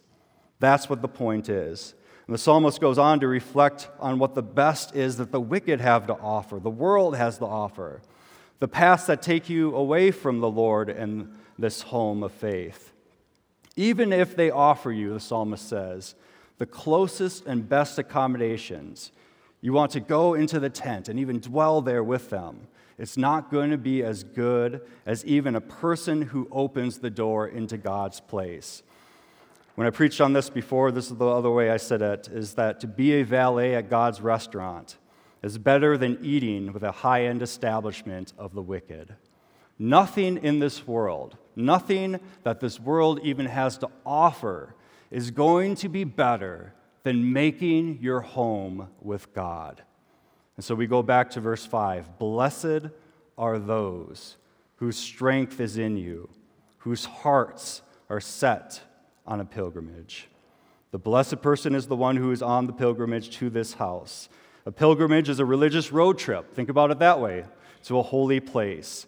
That's 0.59 0.89
what 0.89 1.01
the 1.01 1.07
point 1.07 1.49
is. 1.49 1.93
And 2.27 2.33
the 2.33 2.39
psalmist 2.39 2.79
goes 2.79 2.97
on 2.97 3.19
to 3.19 3.27
reflect 3.27 3.89
on 3.99 4.19
what 4.19 4.35
the 4.35 4.43
best 4.43 4.95
is 4.95 5.17
that 5.17 5.31
the 5.31 5.41
wicked 5.41 5.81
have 5.81 6.07
to 6.07 6.13
offer, 6.13 6.59
the 6.59 6.69
world 6.69 7.15
has 7.15 7.37
to 7.39 7.45
offer 7.45 8.01
the 8.63 8.67
paths 8.69 9.07
that 9.07 9.21
take 9.21 9.49
you 9.49 9.75
away 9.75 10.09
from 10.09 10.39
the 10.39 10.49
Lord 10.49 10.89
and 10.89 11.37
this 11.59 11.81
home 11.81 12.23
of 12.23 12.31
faith. 12.31 12.93
Even 13.75 14.13
if 14.13 14.37
they 14.37 14.49
offer 14.51 14.89
you, 14.89 15.13
the 15.13 15.19
psalmist 15.19 15.67
says, 15.67 16.15
the 16.59 16.65
closest 16.65 17.45
and 17.45 17.67
best 17.67 17.99
accommodations, 17.99 19.11
you 19.63 19.71
want 19.71 19.91
to 19.91 20.01
go 20.01 20.33
into 20.33 20.59
the 20.59 20.69
tent 20.69 21.07
and 21.07 21.17
even 21.17 21.39
dwell 21.39 21.81
there 21.81 22.03
with 22.03 22.29
them. 22.29 22.67
It's 22.97 23.15
not 23.15 23.49
going 23.49 23.71
to 23.71 23.77
be 23.77 24.03
as 24.03 24.25
good 24.25 24.81
as 25.05 25.25
even 25.25 25.55
a 25.55 25.61
person 25.61 26.21
who 26.21 26.49
opens 26.51 26.99
the 26.99 27.09
door 27.09 27.47
into 27.47 27.77
God's 27.77 28.19
place. 28.19 28.83
When 29.75 29.87
I 29.87 29.89
preached 29.89 30.19
on 30.19 30.33
this 30.33 30.49
before, 30.49 30.91
this 30.91 31.09
is 31.09 31.15
the 31.15 31.25
other 31.25 31.49
way 31.49 31.71
I 31.71 31.77
said 31.77 32.01
it 32.01 32.27
is 32.27 32.55
that 32.55 32.81
to 32.81 32.87
be 32.87 33.13
a 33.13 33.23
valet 33.23 33.73
at 33.75 33.89
God's 33.89 34.19
restaurant 34.19 34.97
is 35.41 35.57
better 35.57 35.97
than 35.97 36.19
eating 36.21 36.73
with 36.73 36.83
a 36.83 36.91
high 36.91 37.23
end 37.23 37.41
establishment 37.41 38.33
of 38.37 38.53
the 38.53 38.61
wicked. 38.61 39.15
Nothing 39.79 40.43
in 40.43 40.59
this 40.59 40.85
world, 40.85 41.37
nothing 41.55 42.19
that 42.43 42.59
this 42.59 42.81
world 42.81 43.21
even 43.23 43.45
has 43.45 43.77
to 43.77 43.89
offer, 44.05 44.75
is 45.09 45.31
going 45.31 45.75
to 45.75 45.87
be 45.87 46.03
better 46.03 46.73
than 47.03 47.33
making 47.33 47.99
your 48.01 48.21
home 48.21 48.89
with 49.01 49.33
God. 49.33 49.83
And 50.55 50.63
so 50.63 50.75
we 50.75 50.87
go 50.87 51.03
back 51.03 51.29
to 51.31 51.39
verse 51.39 51.65
5 51.65 52.17
Blessed 52.17 52.87
are 53.37 53.59
those 53.59 54.37
whose 54.77 54.97
strength 54.97 55.59
is 55.59 55.77
in 55.77 55.97
you, 55.97 56.29
whose 56.79 57.05
hearts 57.05 57.81
are 58.09 58.19
set 58.19 58.81
on 59.25 59.39
a 59.39 59.45
pilgrimage. 59.45 60.27
The 60.91 60.99
blessed 60.99 61.41
person 61.41 61.73
is 61.73 61.87
the 61.87 61.95
one 61.95 62.17
who 62.17 62.31
is 62.31 62.41
on 62.41 62.67
the 62.67 62.73
pilgrimage 62.73 63.31
to 63.37 63.49
this 63.49 63.73
house. 63.73 64.29
A 64.65 64.71
pilgrimage 64.71 65.27
is 65.27 65.39
a 65.39 65.45
religious 65.45 65.91
road 65.91 66.17
trip. 66.17 66.53
Think 66.53 66.69
about 66.69 66.91
it 66.91 66.99
that 66.99 67.19
way 67.19 67.45
to 67.85 67.97
a 67.97 68.03
holy 68.03 68.39
place. 68.39 69.07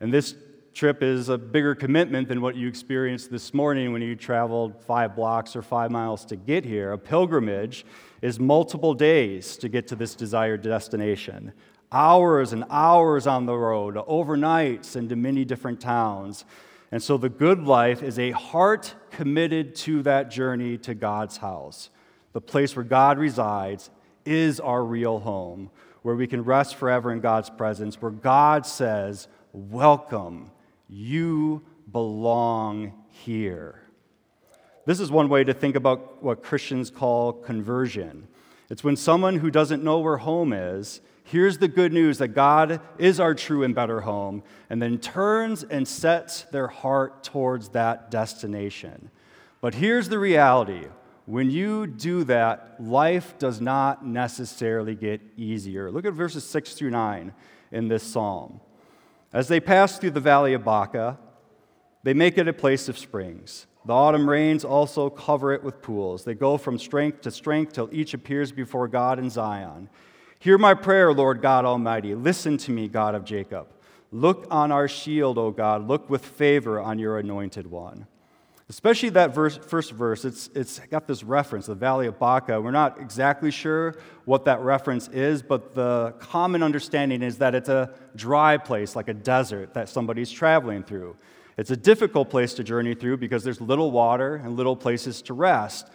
And 0.00 0.12
this 0.12 0.34
trip 0.74 1.02
is 1.04 1.28
a 1.28 1.38
bigger 1.38 1.74
commitment 1.74 2.28
than 2.28 2.40
what 2.40 2.56
you 2.56 2.66
experienced 2.66 3.30
this 3.30 3.54
morning 3.54 3.92
when 3.92 4.02
you 4.02 4.16
traveled 4.16 4.82
five 4.84 5.14
blocks 5.14 5.54
or 5.54 5.62
five 5.62 5.90
miles 5.90 6.24
to 6.26 6.36
get 6.36 6.64
here. 6.64 6.92
A 6.92 6.98
pilgrimage 6.98 7.86
is 8.20 8.40
multiple 8.40 8.92
days 8.92 9.56
to 9.58 9.68
get 9.68 9.86
to 9.88 9.96
this 9.96 10.16
desired 10.16 10.62
destination. 10.62 11.52
Hours 11.92 12.52
and 12.52 12.64
hours 12.70 13.28
on 13.28 13.46
the 13.46 13.56
road, 13.56 13.94
overnights 13.94 14.96
into 14.96 15.14
many 15.14 15.44
different 15.44 15.80
towns. 15.80 16.44
And 16.90 17.00
so 17.00 17.16
the 17.16 17.28
good 17.28 17.62
life 17.62 18.02
is 18.02 18.18
a 18.18 18.32
heart 18.32 18.96
committed 19.12 19.76
to 19.76 20.02
that 20.02 20.28
journey 20.28 20.76
to 20.78 20.94
God's 20.94 21.36
house. 21.36 21.90
The 22.32 22.40
place 22.40 22.74
where 22.74 22.84
God 22.84 23.18
resides 23.18 23.90
is 24.24 24.58
our 24.58 24.84
real 24.84 25.20
home, 25.20 25.70
where 26.02 26.16
we 26.16 26.26
can 26.26 26.42
rest 26.42 26.74
forever 26.74 27.12
in 27.12 27.20
God's 27.20 27.48
presence, 27.48 28.02
where 28.02 28.10
God 28.10 28.66
says, 28.66 29.28
Welcome, 29.52 30.50
you 30.94 31.62
belong 31.90 32.92
here. 33.10 33.82
This 34.86 35.00
is 35.00 35.10
one 35.10 35.28
way 35.28 35.42
to 35.42 35.52
think 35.52 35.74
about 35.74 36.22
what 36.22 36.42
Christians 36.42 36.88
call 36.90 37.32
conversion. 37.32 38.28
It's 38.70 38.84
when 38.84 38.96
someone 38.96 39.38
who 39.38 39.50
doesn't 39.50 39.82
know 39.82 39.98
where 39.98 40.18
home 40.18 40.52
is 40.52 41.00
hears 41.24 41.58
the 41.58 41.68
good 41.68 41.92
news 41.92 42.18
that 42.18 42.28
God 42.28 42.80
is 42.98 43.18
our 43.18 43.34
true 43.34 43.64
and 43.64 43.74
better 43.74 44.02
home, 44.02 44.42
and 44.70 44.80
then 44.80 44.98
turns 44.98 45.64
and 45.64 45.88
sets 45.88 46.42
their 46.42 46.68
heart 46.68 47.24
towards 47.24 47.70
that 47.70 48.10
destination. 48.10 49.10
But 49.60 49.74
here's 49.74 50.08
the 50.08 50.18
reality 50.18 50.86
when 51.26 51.50
you 51.50 51.86
do 51.86 52.24
that, 52.24 52.76
life 52.78 53.38
does 53.38 53.58
not 53.58 54.06
necessarily 54.06 54.94
get 54.94 55.22
easier. 55.38 55.90
Look 55.90 56.04
at 56.04 56.12
verses 56.12 56.44
6 56.44 56.74
through 56.74 56.90
9 56.90 57.32
in 57.72 57.88
this 57.88 58.02
psalm. 58.02 58.60
As 59.34 59.48
they 59.48 59.58
pass 59.58 59.98
through 59.98 60.12
the 60.12 60.20
valley 60.20 60.54
of 60.54 60.64
Baca, 60.64 61.18
they 62.04 62.14
make 62.14 62.38
it 62.38 62.46
a 62.46 62.52
place 62.52 62.88
of 62.88 62.96
springs. 62.96 63.66
The 63.84 63.92
autumn 63.92 64.30
rains 64.30 64.64
also 64.64 65.10
cover 65.10 65.52
it 65.52 65.64
with 65.64 65.82
pools. 65.82 66.24
They 66.24 66.34
go 66.34 66.56
from 66.56 66.78
strength 66.78 67.22
to 67.22 67.32
strength 67.32 67.72
till 67.72 67.88
each 67.90 68.14
appears 68.14 68.52
before 68.52 68.86
God 68.86 69.18
in 69.18 69.28
Zion. 69.28 69.90
Hear 70.38 70.56
my 70.56 70.72
prayer, 70.72 71.12
Lord 71.12 71.42
God 71.42 71.64
Almighty. 71.64 72.14
Listen 72.14 72.56
to 72.58 72.70
me, 72.70 72.86
God 72.86 73.16
of 73.16 73.24
Jacob. 73.24 73.66
Look 74.12 74.46
on 74.50 74.70
our 74.70 74.86
shield, 74.86 75.36
O 75.36 75.50
God. 75.50 75.88
Look 75.88 76.08
with 76.08 76.24
favor 76.24 76.80
on 76.80 77.00
your 77.00 77.18
anointed 77.18 77.66
one. 77.66 78.06
Especially 78.70 79.10
that 79.10 79.34
verse, 79.34 79.58
first 79.58 79.92
verse, 79.92 80.24
it's, 80.24 80.48
it's 80.54 80.78
got 80.90 81.06
this 81.06 81.22
reference, 81.22 81.66
the 81.66 81.74
Valley 81.74 82.06
of 82.06 82.18
Baca. 82.18 82.58
We're 82.58 82.70
not 82.70 82.98
exactly 82.98 83.50
sure 83.50 83.94
what 84.24 84.46
that 84.46 84.60
reference 84.60 85.08
is, 85.08 85.42
but 85.42 85.74
the 85.74 86.14
common 86.18 86.62
understanding 86.62 87.22
is 87.22 87.38
that 87.38 87.54
it's 87.54 87.68
a 87.68 87.92
dry 88.16 88.56
place, 88.56 88.96
like 88.96 89.08
a 89.08 89.14
desert 89.14 89.74
that 89.74 89.90
somebody's 89.90 90.30
traveling 90.30 90.82
through. 90.82 91.14
It's 91.58 91.70
a 91.70 91.76
difficult 91.76 92.30
place 92.30 92.54
to 92.54 92.64
journey 92.64 92.94
through 92.94 93.18
because 93.18 93.44
there's 93.44 93.60
little 93.60 93.90
water 93.90 94.36
and 94.36 94.56
little 94.56 94.76
places 94.76 95.20
to 95.22 95.34
rest. 95.34 95.88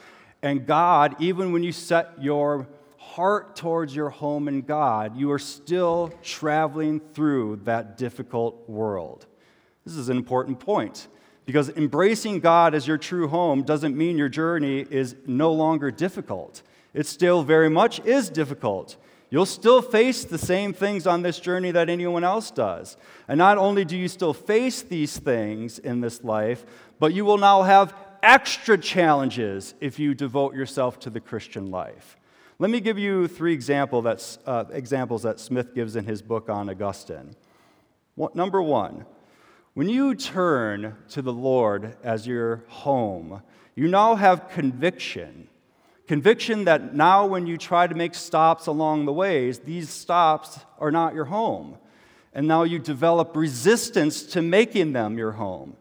And 0.43 0.67
God, 0.67 1.15
even 1.19 1.51
when 1.51 1.63
you 1.63 1.71
set 1.71 2.21
your 2.21 2.67
heart 2.97 3.55
towards 3.55 3.95
your 3.95 4.09
home 4.09 4.47
in 4.47 4.61
God, 4.61 5.17
you 5.17 5.31
are 5.31 5.39
still 5.39 6.13
traveling 6.21 7.01
through 7.13 7.61
that 7.63 7.97
difficult 7.97 8.69
world. 8.69 9.25
This 9.85 9.95
is 9.95 10.09
an 10.09 10.17
important 10.17 10.59
point 10.59 11.07
because 11.49 11.69
embracing 11.69 12.39
God 12.41 12.75
as 12.75 12.85
your 12.85 12.99
true 12.99 13.27
home 13.27 13.63
doesn't 13.63 13.97
mean 13.97 14.19
your 14.19 14.29
journey 14.29 14.85
is 14.87 15.15
no 15.25 15.51
longer 15.51 15.89
difficult. 15.89 16.61
It 16.93 17.07
still 17.07 17.41
very 17.41 17.71
much 17.71 17.99
is 18.01 18.29
difficult. 18.29 18.97
You'll 19.31 19.47
still 19.47 19.81
face 19.81 20.23
the 20.23 20.37
same 20.37 20.73
things 20.73 21.07
on 21.07 21.23
this 21.23 21.39
journey 21.39 21.71
that 21.71 21.89
anyone 21.89 22.23
else 22.23 22.51
does. 22.51 22.97
And 23.27 23.39
not 23.39 23.57
only 23.57 23.83
do 23.83 23.97
you 23.97 24.07
still 24.07 24.31
face 24.31 24.83
these 24.83 25.17
things 25.17 25.79
in 25.79 26.01
this 26.01 26.23
life, 26.23 26.67
but 26.99 27.15
you 27.15 27.25
will 27.25 27.39
now 27.39 27.63
have 27.63 27.95
extra 28.21 28.77
challenges 28.77 29.73
if 29.79 29.97
you 29.97 30.13
devote 30.13 30.53
yourself 30.53 30.99
to 30.99 31.09
the 31.09 31.19
Christian 31.19 31.71
life. 31.71 32.15
Let 32.59 32.69
me 32.69 32.79
give 32.79 32.99
you 32.99 33.27
three 33.27 33.53
example 33.53 34.03
that's, 34.03 34.37
uh, 34.45 34.65
examples 34.71 35.23
that 35.23 35.39
Smith 35.39 35.73
gives 35.73 35.95
in 35.95 36.05
his 36.05 36.21
book 36.21 36.47
on 36.47 36.69
Augustine. 36.69 37.35
number 38.35 38.61
one, 38.61 39.07
when 39.79 39.87
you 39.87 40.13
turn 40.13 40.93
to 41.07 41.21
the 41.21 41.31
Lord 41.31 41.95
as 42.03 42.27
your 42.27 42.65
home, 42.67 43.41
you 43.75 43.87
now 43.87 44.15
have 44.15 44.49
conviction. 44.49 45.47
Conviction 46.05 46.65
that 46.65 46.93
now, 46.93 47.25
when 47.25 47.47
you 47.47 47.57
try 47.57 47.87
to 47.87 47.95
make 47.95 48.13
stops 48.13 48.67
along 48.67 49.05
the 49.05 49.13
ways, 49.13 49.59
these 49.59 49.89
stops 49.89 50.59
are 50.79 50.91
not 50.91 51.13
your 51.13 51.23
home. 51.23 51.77
And 52.33 52.45
now 52.45 52.63
you 52.63 52.77
develop 52.77 53.37
resistance 53.37 54.23
to 54.33 54.41
making 54.41 54.91
them 54.91 55.17
your 55.17 55.31
home. 55.31 55.77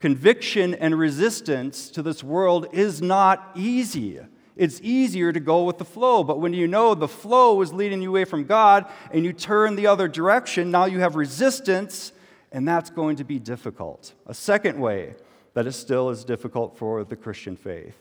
Conviction 0.00 0.74
and 0.74 0.98
resistance 0.98 1.88
to 1.92 2.02
this 2.02 2.22
world 2.22 2.66
is 2.74 3.00
not 3.00 3.52
easy. 3.54 4.20
It's 4.54 4.82
easier 4.82 5.32
to 5.32 5.40
go 5.40 5.64
with 5.64 5.78
the 5.78 5.86
flow, 5.86 6.24
but 6.24 6.40
when 6.40 6.52
you 6.52 6.68
know 6.68 6.94
the 6.94 7.08
flow 7.08 7.62
is 7.62 7.72
leading 7.72 8.02
you 8.02 8.10
away 8.10 8.26
from 8.26 8.44
God 8.44 8.84
and 9.10 9.24
you 9.24 9.32
turn 9.32 9.76
the 9.76 9.86
other 9.86 10.08
direction, 10.08 10.70
now 10.70 10.84
you 10.84 11.00
have 11.00 11.16
resistance 11.16 12.12
and 12.52 12.66
that's 12.66 12.90
going 12.90 13.16
to 13.16 13.24
be 13.24 13.38
difficult. 13.38 14.12
A 14.26 14.34
second 14.34 14.80
way 14.80 15.14
that 15.54 15.66
it 15.66 15.72
still 15.72 16.10
is 16.10 16.24
difficult 16.24 16.76
for 16.76 17.04
the 17.04 17.16
Christian 17.16 17.56
faith. 17.56 17.96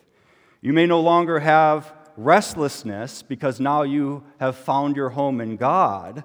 You 0.62 0.74
may 0.74 0.86
no 0.86 1.00
longer 1.00 1.40
have 1.40 1.94
restlessness 2.18 3.22
because 3.22 3.60
now 3.60 3.84
you 3.84 4.24
have 4.40 4.56
found 4.56 4.96
your 4.96 5.10
home 5.10 5.40
in 5.40 5.56
God, 5.56 6.24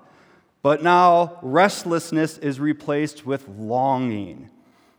but 0.62 0.82
now 0.82 1.38
restlessness 1.42 2.38
is 2.38 2.58
replaced 2.58 3.24
with 3.24 3.46
longing. 3.48 4.50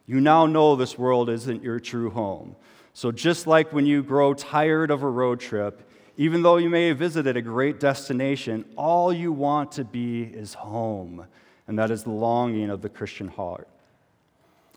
You 0.05 0.21
now 0.21 0.45
know 0.45 0.75
this 0.75 0.97
world 0.97 1.29
isn't 1.29 1.63
your 1.63 1.79
true 1.79 2.11
home. 2.11 2.55
So, 2.93 3.11
just 3.11 3.45
like 3.45 3.73
when 3.73 3.85
you 3.85 4.03
grow 4.03 4.33
tired 4.33 4.89
of 4.89 5.03
a 5.03 5.09
road 5.09 5.41
trip, 5.41 5.89
even 6.15 6.43
though 6.43 6.57
you 6.57 6.69
may 6.69 6.87
have 6.87 6.97
visited 6.97 7.35
a 7.35 7.41
great 7.41 7.79
destination, 7.79 8.63
all 8.77 9.11
you 9.11 9.33
want 9.33 9.73
to 9.73 9.83
be 9.83 10.23
is 10.23 10.53
home 10.53 11.25
and 11.67 11.77
that 11.79 11.91
is 11.91 12.03
the 12.03 12.11
longing 12.11 12.69
of 12.69 12.81
the 12.81 12.89
Christian 12.89 13.27
heart. 13.27 13.67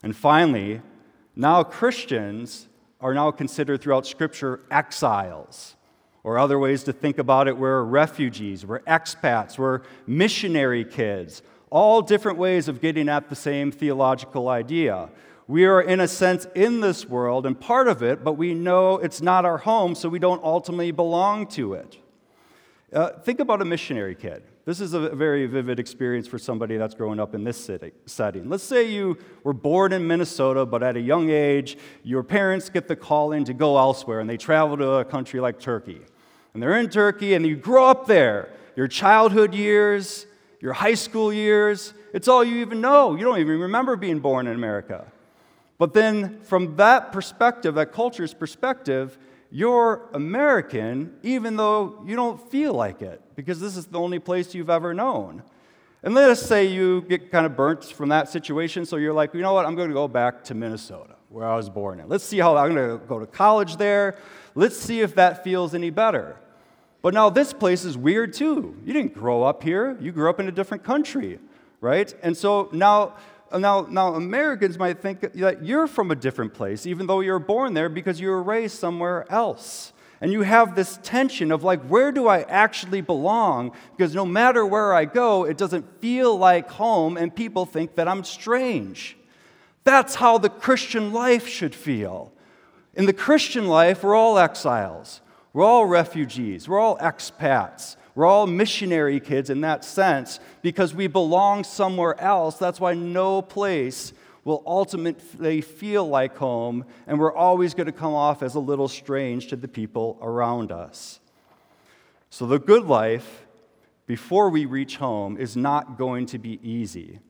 And 0.03 0.15
finally, 0.17 0.81
now 1.37 1.63
Christians 1.63 2.69
are 3.01 3.15
now 3.15 3.31
considered 3.31 3.81
throughout 3.81 4.07
Scripture 4.07 4.61
exiles, 4.71 5.77
or 6.25 6.39
other 6.39 6.59
ways 6.59 6.83
to 6.85 6.93
think 6.93 7.19
about 7.19 7.49
it, 7.49 7.57
we're 7.57 7.83
refugees, 7.83 8.67
we're 8.67 8.81
expats, 8.81 9.59
we're 9.59 9.83
missionary 10.07 10.85
kids, 10.85 11.43
all 11.71 12.03
different 12.03 12.39
ways 12.39 12.69
of 12.69 12.81
getting 12.81 13.09
at 13.09 13.29
the 13.29 13.37
same 13.37 13.71
theological 13.71 14.49
idea. 14.49 15.09
We 15.47 15.65
are, 15.65 15.81
in 15.81 16.01
a 16.01 16.09
sense, 16.09 16.47
in 16.55 16.81
this 16.81 17.07
world 17.07 17.47
and 17.47 17.59
part 17.59 17.89
of 17.89 18.03
it, 18.03 18.23
but 18.23 18.35
we 18.35 18.53
know 18.53 18.99
it's 18.99 19.23
not 19.23 19.45
our 19.45 19.59
home, 19.59 19.95
so 19.95 20.09
we 20.09 20.19
don't 20.19 20.43
ultimately 20.43 20.91
belong 20.91 21.47
to 21.49 21.75
it. 21.75 21.97
Uh, 22.93 23.11
think 23.21 23.41
about 23.41 23.63
a 23.63 23.65
missionary 23.65 24.15
kid. 24.15 24.43
This 24.69 24.81
is 24.83 24.93
a 24.93 25.09
very 25.09 25.47
vivid 25.47 25.81
experience 25.81 26.29
for 26.29 26.39
somebody 26.39 26.77
that's 26.77 26.95
growing 26.95 27.19
up 27.19 27.35
in 27.35 27.43
this 27.43 27.57
city, 27.57 27.93
setting. 28.05 28.51
Let's 28.51 28.63
say 28.63 28.87
you 28.87 29.17
were 29.43 29.55
born 29.55 29.95
in 29.95 30.07
Minnesota, 30.07 30.67
but 30.67 30.83
at 30.83 30.95
a 30.95 31.01
young 31.01 31.31
age, 31.31 31.79
your 32.03 32.23
parents 32.23 32.69
get 32.69 32.87
the 32.87 32.95
call 32.95 33.33
in 33.33 33.45
to 33.45 33.55
go 33.55 33.79
elsewhere, 33.79 34.21
and 34.21 34.29
they 34.29 34.37
travel 34.37 34.77
to 34.77 34.87
a 34.97 35.07
country 35.07 35.41
like 35.41 35.59
Turkey. 35.59 36.03
And 36.53 36.63
they're 36.63 36.79
in 36.79 36.91
Turkey, 36.91 37.33
and 37.33 37.47
you 37.47 37.57
grow 37.57 37.87
up 37.87 38.07
there. 38.07 38.51
Your 38.77 38.89
childhood 38.89 39.55
years, 39.55 40.27
your 40.61 40.75
high 40.75 40.93
school 40.93 41.33
years, 41.33 41.95
it's 42.13 42.29
all 42.29 42.45
you 42.45 42.57
even 42.57 42.83
know. 42.83 43.17
You 43.17 43.25
don't 43.25 43.39
even 43.39 43.61
remember 43.61 43.97
being 43.97 44.19
born 44.19 44.47
in 44.47 44.55
America. 44.55 45.11
But 45.79 45.95
then, 45.95 46.41
from 46.43 46.77
that 46.77 47.11
perspective, 47.11 47.77
that 47.77 47.93
culture's 47.93 48.35
perspective, 48.35 49.17
you're 49.51 50.09
American 50.13 51.17
even 51.23 51.57
though 51.57 52.03
you 52.07 52.17
don't 52.17 52.51
feel 52.51 52.75
like 52.75 53.03
it, 53.03 53.21
because 53.35 53.61
this 53.61 53.77
is 53.77 53.87
the 53.87 53.99
only 53.99 54.19
place 54.19 54.55
you've 54.55 54.71
ever 54.71 54.93
known. 54.93 55.43
And 56.03 56.15
let 56.15 56.31
us 56.31 56.41
say 56.41 56.67
you 56.67 57.03
get 57.03 57.33
kind 57.33 57.45
of 57.45 57.57
burnt 57.57 57.85
from 57.85 58.11
that 58.11 58.29
situation, 58.29 58.87
so 58.87 58.97
you're 58.97 59.13
like, 59.13 59.35
you 59.35 59.41
know 59.41 59.53
what, 59.53 59.67
I'm 59.67 59.75
going 59.75 59.89
to 59.89 59.95
go 59.95 60.07
back 60.07 60.45
to 60.45 60.55
Minnesota, 60.55 61.17
where 61.29 61.47
I 61.47 61.57
was 61.57 61.69
born 61.69 61.99
in. 61.99 62.09
Let's 62.09 62.25
see 62.25 62.39
how 62.39 62.57
I'm 62.57 62.75
going 62.75 63.01
to 63.01 63.05
go 63.07 63.19
to 63.19 63.27
college 63.27 63.77
there. 63.77 64.17
Let's 64.55 64.77
see 64.77 65.01
if 65.01 65.17
that 65.17 65.43
feels 65.43 65.75
any 65.75 65.91
better. 65.91 66.37
But 67.03 67.15
now 67.15 67.31
this 67.31 67.53
place 67.53 67.85
is 67.85 67.97
weird 67.97 68.33
too. 68.33 68.77
You 68.85 68.93
didn't 68.93 69.15
grow 69.15 69.43
up 69.43 69.63
here, 69.63 69.97
you 70.01 70.13
grew 70.13 70.31
up 70.31 70.41
in 70.41 70.49
a 70.49 70.53
different 70.53 70.85
country, 70.85 71.39
right? 71.81 72.13
And 72.23 72.37
so 72.37 72.69
now, 72.73 73.15
now, 73.53 73.87
now 73.89 74.15
Americans 74.15 74.79
might 74.79 75.01
think 75.01 75.21
that 75.21 75.65
you're 75.65 75.87
from 75.87 76.11
a 76.11 76.15
different 76.15 76.55
place, 76.55 76.87
even 76.87 77.07
though 77.07 77.21
you're 77.21 77.39
born 77.39 77.75
there 77.75 77.89
because 77.89 78.21
you 78.21 78.29
were 78.29 78.43
raised 78.43 78.79
somewhere 78.79 79.31
else. 79.31 79.93
And 80.21 80.33
you 80.33 80.43
have 80.43 80.75
this 80.75 80.99
tension 81.03 81.53
of 81.53 81.63
like, 81.63 81.81
where 81.83 82.11
do 82.11 82.27
I 82.27 82.41
actually 82.43 83.01
belong? 83.01 83.73
Because 83.97 84.15
no 84.15 84.27
matter 84.27 84.67
where 84.67 84.93
I 84.93 85.05
go, 85.05 85.45
it 85.45 85.57
doesn't 85.57 86.01
feel 86.01 86.37
like 86.37 86.69
home, 86.71 87.17
and 87.17 87.35
people 87.35 87.65
think 87.65 87.95
that 87.95 88.09
I'm 88.09 88.25
strange. 88.25 89.17
That's 89.85 90.17
how 90.17 90.39
the 90.39 90.51
Christian 90.51 91.13
life 91.13 91.47
should 91.47 91.75
feel. 91.75 92.33
In 92.95 93.07
the 93.07 93.13
Christian 93.13 93.69
life, 93.69 94.03
we're 94.03 94.17
all 94.17 94.39
exiles, 94.39 95.21
we're 95.53 95.65
all 95.65 95.87
refugees, 95.87 96.69
we're 96.69 96.81
all 96.81 96.99
expats. 96.99 97.97
We're 98.19 98.27
all 98.27 98.49
missionary 98.49 99.21
kids 99.21 99.49
in 99.49 99.61
that 99.61 99.85
sense 99.85 100.41
because 100.61 100.93
we 100.93 101.07
belong 101.07 101.63
somewhere 101.63 102.21
else. 102.21 102.57
That's 102.57 102.81
why 102.81 102.95
no 102.95 103.43
place 103.43 104.13
will 104.43 104.65
ultimately 104.67 105.61
feel 105.61 106.05
like 106.05 106.37
home, 106.37 106.85
and 107.07 107.21
we're 107.21 107.33
always 107.33 107.75
going 107.75 107.87
to 107.87 107.93
come 107.93 108.15
off 108.15 108.43
as 108.43 108.57
a 108.57 108.59
little 108.59 108.89
strange 108.89 109.47
to 109.51 109.57
the 109.57 109.69
people 109.69 110.19
around 110.21 110.73
us. 110.73 111.21
So, 112.29 112.45
the 112.45 112.59
good 112.59 112.87
life 112.87 113.47
before 114.07 114.51
we 114.51 114.65
reach 114.65 114.97
home 114.97 115.37
is 115.39 115.57
not 115.57 115.97
going 115.97 116.27
to 116.27 116.39
be 116.39 116.59
easy, 116.61 117.21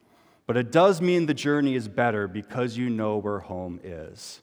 but 0.47 0.57
it 0.57 0.73
does 0.73 1.03
mean 1.03 1.27
the 1.27 1.35
journey 1.35 1.75
is 1.75 1.87
better 1.87 2.27
because 2.27 2.79
you 2.79 2.89
know 2.89 3.19
where 3.19 3.41
home 3.41 3.79
is. 3.85 4.41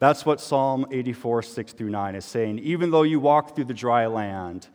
That's 0.00 0.26
what 0.26 0.40
Psalm 0.40 0.86
84, 0.90 1.42
6 1.42 1.72
through 1.72 1.90
9 1.90 2.16
is 2.16 2.24
saying. 2.24 2.58
Even 2.58 2.90
though 2.90 3.04
you 3.04 3.20
walk 3.20 3.54
through 3.54 3.66
the 3.66 3.74
dry 3.74 4.06
land, 4.06 4.66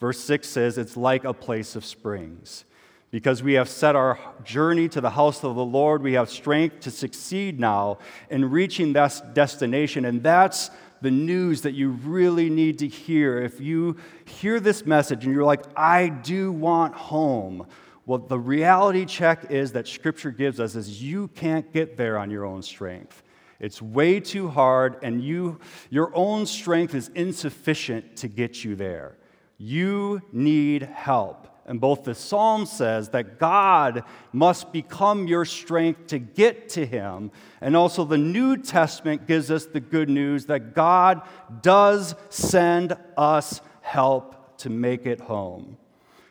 verse 0.00 0.20
6 0.20 0.48
says 0.48 0.78
it's 0.78 0.96
like 0.96 1.24
a 1.24 1.34
place 1.34 1.76
of 1.76 1.84
springs. 1.84 2.64
Because 3.10 3.42
we 3.42 3.54
have 3.54 3.68
set 3.68 3.94
our 3.96 4.18
journey 4.44 4.88
to 4.88 5.00
the 5.00 5.10
house 5.10 5.44
of 5.44 5.54
the 5.54 5.64
Lord, 5.64 6.02
we 6.02 6.14
have 6.14 6.28
strength 6.28 6.80
to 6.80 6.90
succeed 6.90 7.60
now 7.60 7.98
in 8.30 8.50
reaching 8.50 8.92
that 8.94 9.32
destination. 9.32 10.04
And 10.04 10.22
that's 10.22 10.70
the 11.00 11.10
news 11.10 11.62
that 11.62 11.72
you 11.72 11.90
really 11.90 12.50
need 12.50 12.78
to 12.80 12.88
hear. 12.88 13.40
If 13.40 13.60
you 13.60 13.96
hear 14.24 14.60
this 14.60 14.84
message 14.84 15.24
and 15.24 15.32
you're 15.32 15.44
like, 15.44 15.64
I 15.76 16.08
do 16.08 16.50
want 16.50 16.94
home, 16.94 17.66
well, 18.06 18.18
the 18.18 18.38
reality 18.38 19.04
check 19.04 19.50
is 19.50 19.72
that 19.72 19.88
Scripture 19.88 20.30
gives 20.30 20.60
us 20.60 20.74
is 20.74 21.02
you 21.02 21.28
can't 21.28 21.72
get 21.72 21.96
there 21.96 22.18
on 22.18 22.30
your 22.30 22.44
own 22.44 22.62
strength. 22.62 23.22
It's 23.58 23.80
way 23.80 24.20
too 24.20 24.48
hard, 24.48 24.98
and 25.02 25.22
you, 25.22 25.58
your 25.90 26.14
own 26.14 26.46
strength 26.46 26.94
is 26.94 27.10
insufficient 27.14 28.16
to 28.18 28.28
get 28.28 28.64
you 28.64 28.76
there. 28.76 29.16
You 29.58 30.22
need 30.32 30.82
help. 30.82 31.48
And 31.66 31.80
both 31.80 32.04
the 32.04 32.14
psalm 32.14 32.64
says 32.64 33.08
that 33.08 33.40
God 33.40 34.04
must 34.32 34.72
become 34.72 35.26
your 35.26 35.44
strength 35.44 36.06
to 36.08 36.18
get 36.20 36.68
to 36.70 36.86
him. 36.86 37.32
And 37.60 37.76
also 37.76 38.04
the 38.04 38.18
New 38.18 38.56
Testament 38.56 39.26
gives 39.26 39.50
us 39.50 39.66
the 39.66 39.80
good 39.80 40.08
news 40.08 40.46
that 40.46 40.74
God 40.74 41.22
does 41.62 42.14
send 42.30 42.96
us 43.16 43.60
help 43.80 44.58
to 44.58 44.70
make 44.70 45.06
it 45.06 45.20
home. 45.20 45.76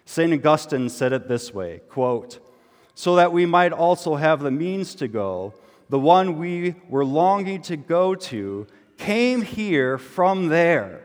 St. 0.05 0.31
Augustine 0.31 0.87
said 0.87 1.11
it 1.11 1.27
this 1.27 1.53
way 1.53 1.81
quote, 1.89 2.39
so 2.93 3.17
that 3.17 3.33
we 3.33 3.45
might 3.45 3.73
also 3.73 4.15
have 4.15 4.39
the 4.39 4.51
means 4.51 4.95
to 4.95 5.07
go, 5.09 5.53
the 5.89 5.99
one 5.99 6.39
we 6.39 6.75
were 6.87 7.03
longing 7.03 7.61
to 7.63 7.75
go 7.75 8.15
to 8.15 8.67
came 8.97 9.41
here 9.41 9.97
from 9.97 10.47
there. 10.47 11.03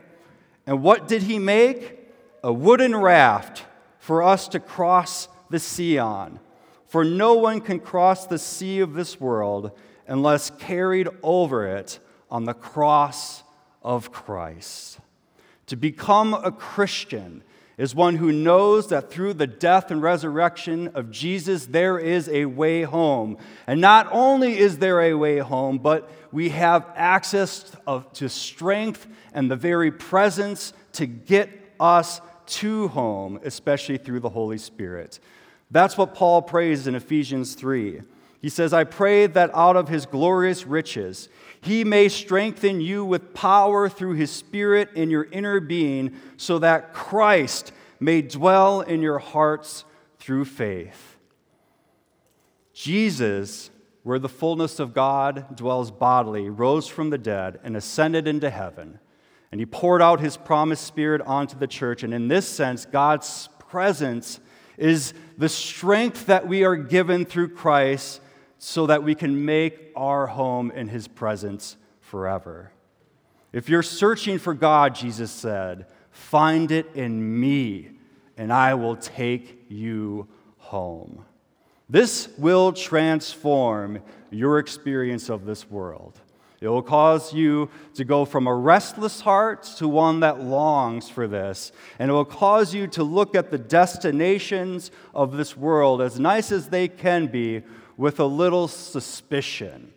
And 0.65 0.81
what 0.81 1.09
did 1.09 1.23
he 1.23 1.37
make? 1.37 2.00
A 2.43 2.51
wooden 2.51 2.95
raft 2.95 3.65
for 3.99 4.23
us 4.23 4.47
to 4.49 4.59
cross 4.59 5.27
the 5.49 5.59
sea 5.59 5.97
on. 5.97 6.39
For 6.87 7.05
no 7.05 7.35
one 7.35 7.61
can 7.61 7.79
cross 7.79 8.25
the 8.25 8.39
sea 8.39 8.79
of 8.79 8.93
this 8.93 9.19
world 9.19 9.71
unless 10.07 10.49
carried 10.49 11.07
over 11.21 11.67
it 11.67 11.99
on 12.29 12.45
the 12.45 12.53
cross 12.53 13.43
of 13.83 14.11
Christ. 14.11 14.99
To 15.67 15.75
become 15.75 16.33
a 16.33 16.51
Christian 16.51 17.43
is 17.77 17.95
one 17.95 18.17
who 18.17 18.31
knows 18.31 18.89
that 18.89 19.09
through 19.09 19.33
the 19.33 19.47
death 19.47 19.89
and 19.91 20.01
resurrection 20.01 20.89
of 20.89 21.11
Jesus, 21.11 21.67
there 21.67 21.97
is 21.97 22.27
a 22.29 22.45
way 22.45 22.83
home. 22.83 23.37
And 23.67 23.79
not 23.79 24.07
only 24.11 24.57
is 24.57 24.79
there 24.79 25.01
a 25.01 25.13
way 25.13 25.37
home, 25.37 25.77
but 25.77 26.09
we 26.31 26.49
have 26.49 26.85
access 26.95 27.75
to 28.13 28.29
strength 28.29 29.07
and 29.33 29.49
the 29.49 29.55
very 29.55 29.91
presence 29.91 30.73
to 30.93 31.05
get 31.05 31.49
us 31.79 32.21
to 32.51 32.89
home, 32.89 33.39
especially 33.43 33.97
through 33.97 34.19
the 34.19 34.29
Holy 34.29 34.57
Spirit. 34.57 35.19
That's 35.69 35.97
what 35.97 36.13
Paul 36.13 36.41
prays 36.41 36.85
in 36.85 36.95
Ephesians 36.95 37.55
3. 37.55 38.01
He 38.41 38.49
says, 38.49 38.73
I 38.73 38.83
pray 38.83 39.27
that 39.27 39.51
out 39.53 39.77
of 39.77 39.87
his 39.87 40.05
glorious 40.05 40.65
riches, 40.65 41.29
he 41.61 41.83
may 41.83 42.09
strengthen 42.09 42.81
you 42.81 43.05
with 43.05 43.33
power 43.33 43.87
through 43.87 44.15
his 44.15 44.31
Spirit 44.31 44.89
in 44.95 45.09
your 45.09 45.25
inner 45.31 45.59
being, 45.59 46.19
so 46.37 46.59
that 46.59 46.93
Christ 46.93 47.71
may 47.99 48.21
dwell 48.21 48.81
in 48.81 49.01
your 49.01 49.19
hearts 49.19 49.85
through 50.19 50.45
faith. 50.45 51.17
Jesus, 52.73 53.69
where 54.03 54.19
the 54.19 54.27
fullness 54.27 54.79
of 54.79 54.93
God 54.93 55.55
dwells 55.55 55.91
bodily, 55.91 56.49
rose 56.49 56.87
from 56.87 57.11
the 57.11 57.17
dead 57.19 57.59
and 57.63 57.77
ascended 57.77 58.27
into 58.27 58.49
heaven 58.49 58.99
and 59.51 59.59
he 59.59 59.65
poured 59.65 60.01
out 60.01 60.19
his 60.19 60.37
promised 60.37 60.85
spirit 60.85 61.21
onto 61.21 61.57
the 61.57 61.67
church. 61.67 62.03
And 62.03 62.13
in 62.13 62.27
this 62.27 62.47
sense, 62.47 62.85
God's 62.85 63.49
presence 63.59 64.39
is 64.77 65.13
the 65.37 65.49
strength 65.49 66.27
that 66.27 66.47
we 66.47 66.63
are 66.63 66.75
given 66.75 67.25
through 67.25 67.49
Christ 67.49 68.21
so 68.57 68.87
that 68.87 69.03
we 69.03 69.15
can 69.15 69.45
make 69.45 69.91
our 69.95 70.27
home 70.27 70.71
in 70.71 70.87
his 70.87 71.07
presence 71.07 71.75
forever. 71.99 72.71
If 73.51 73.67
you're 73.67 73.83
searching 73.83 74.39
for 74.39 74.53
God, 74.53 74.95
Jesus 74.95 75.31
said, 75.31 75.87
find 76.11 76.71
it 76.71 76.95
in 76.95 77.39
me, 77.39 77.89
and 78.37 78.53
I 78.53 78.75
will 78.75 78.95
take 78.95 79.65
you 79.67 80.27
home. 80.57 81.25
This 81.89 82.29
will 82.37 82.71
transform 82.71 84.01
your 84.29 84.59
experience 84.59 85.29
of 85.29 85.45
this 85.45 85.69
world. 85.69 86.21
It 86.61 86.67
will 86.67 86.83
cause 86.83 87.33
you 87.33 87.69
to 87.95 88.05
go 88.05 88.23
from 88.23 88.45
a 88.45 88.53
restless 88.53 89.21
heart 89.21 89.63
to 89.77 89.87
one 89.87 90.19
that 90.19 90.41
longs 90.41 91.09
for 91.09 91.27
this. 91.27 91.71
And 91.97 92.11
it 92.11 92.13
will 92.13 92.23
cause 92.23 92.71
you 92.71 92.85
to 92.87 93.03
look 93.03 93.33
at 93.33 93.49
the 93.49 93.57
destinations 93.57 94.91
of 95.15 95.35
this 95.35 95.57
world, 95.57 96.03
as 96.03 96.19
nice 96.19 96.51
as 96.51 96.69
they 96.69 96.87
can 96.87 97.25
be, 97.25 97.63
with 97.97 98.19
a 98.19 98.25
little 98.25 98.67
suspicion. 98.67 99.91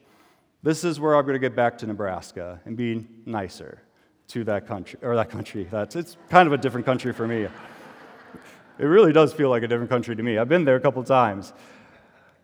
This 0.63 0.85
is 0.85 0.99
where 0.99 1.15
I'm 1.15 1.27
going 1.27 1.35
to 1.35 1.39
get 1.39 1.55
back 1.55 1.77
to 1.79 1.87
Nebraska 1.87 2.61
and 2.65 2.79
be 2.79 3.07
nicer 3.27 3.83
to 4.29 4.43
that 4.45 4.67
country, 4.67 4.99
or 5.03 5.15
that 5.17 5.29
country. 5.29 5.69
That's, 5.71 5.95
it's 5.95 6.17
kind 6.31 6.47
of 6.47 6.55
a 6.55 6.59
different 6.59 6.87
country 6.87 7.13
for 7.13 7.29
me. 7.29 7.43
It 7.43 8.85
really 8.87 9.13
does 9.13 9.35
feel 9.35 9.51
like 9.51 9.63
a 9.63 9.69
different 9.69 9.91
country 9.91 10.17
to 10.17 10.23
me. 10.23 10.39
I've 10.39 10.49
been 10.49 10.65
there 10.65 10.77
a 10.77 10.81
couple 10.81 11.05
times. 11.05 11.53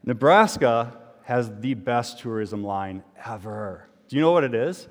Nebraska 0.04 0.98
has 1.24 1.50
the 1.60 1.72
best 1.72 2.18
tourism 2.18 2.62
line 2.62 3.02
ever. 3.26 3.89
Do 4.10 4.16
you 4.16 4.22
know 4.22 4.32
what 4.32 4.42
it 4.42 4.56
is? 4.56 4.88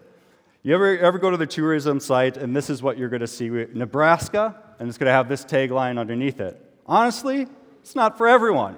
You 0.64 0.74
ever, 0.74 0.98
ever 0.98 1.20
go 1.20 1.30
to 1.30 1.36
the 1.36 1.46
tourism 1.46 2.00
site 2.00 2.38
and 2.38 2.56
this 2.56 2.70
is 2.70 2.82
what 2.82 2.98
you're 2.98 3.10
going 3.10 3.20
to 3.20 3.28
see 3.28 3.50
Nebraska, 3.50 4.56
and 4.80 4.88
it's 4.88 4.98
going 4.98 5.08
to 5.08 5.14
have 5.14 5.28
this 5.28 5.44
tagline 5.44 6.00
underneath 6.00 6.40
it. 6.40 6.58
Honestly, 6.88 7.46
it's 7.82 7.96
not 7.96 8.18
for 8.18 8.30
everyone. 8.30 8.78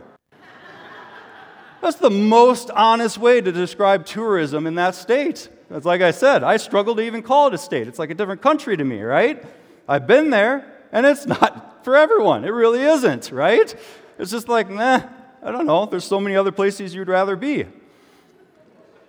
That's 1.79 1.97
the 1.97 2.09
most 2.09 2.71
honest 2.71 3.19
way 3.19 3.39
to 3.39 3.51
describe 3.51 4.03
tourism 4.03 4.65
in 4.65 4.73
that 4.75 4.95
state. 4.95 5.47
It's 5.69 5.85
like 5.85 6.01
I 6.01 6.09
said, 6.09 6.43
I 6.43 6.57
struggle 6.57 6.95
to 6.95 7.03
even 7.03 7.21
call 7.21 7.47
it 7.49 7.53
a 7.53 7.59
state. 7.59 7.87
It's 7.87 7.99
like 7.99 8.09
a 8.09 8.15
different 8.15 8.41
country 8.41 8.75
to 8.75 8.83
me, 8.83 9.03
right? 9.03 9.43
I've 9.87 10.07
been 10.07 10.31
there, 10.31 10.73
and 10.91 11.05
it's 11.05 11.25
not 11.27 11.85
for 11.85 11.95
everyone. 11.95 12.45
It 12.45 12.49
really 12.49 12.81
isn't, 12.81 13.31
right? 13.31 13.75
It's 14.17 14.31
just 14.31 14.49
like, 14.49 14.71
nah, 14.71 15.01
I 15.43 15.51
don't 15.51 15.67
know. 15.67 15.85
There's 15.85 16.05
so 16.05 16.19
many 16.19 16.35
other 16.35 16.51
places 16.51 16.95
you'd 16.95 17.09
rather 17.09 17.35
be. 17.35 17.67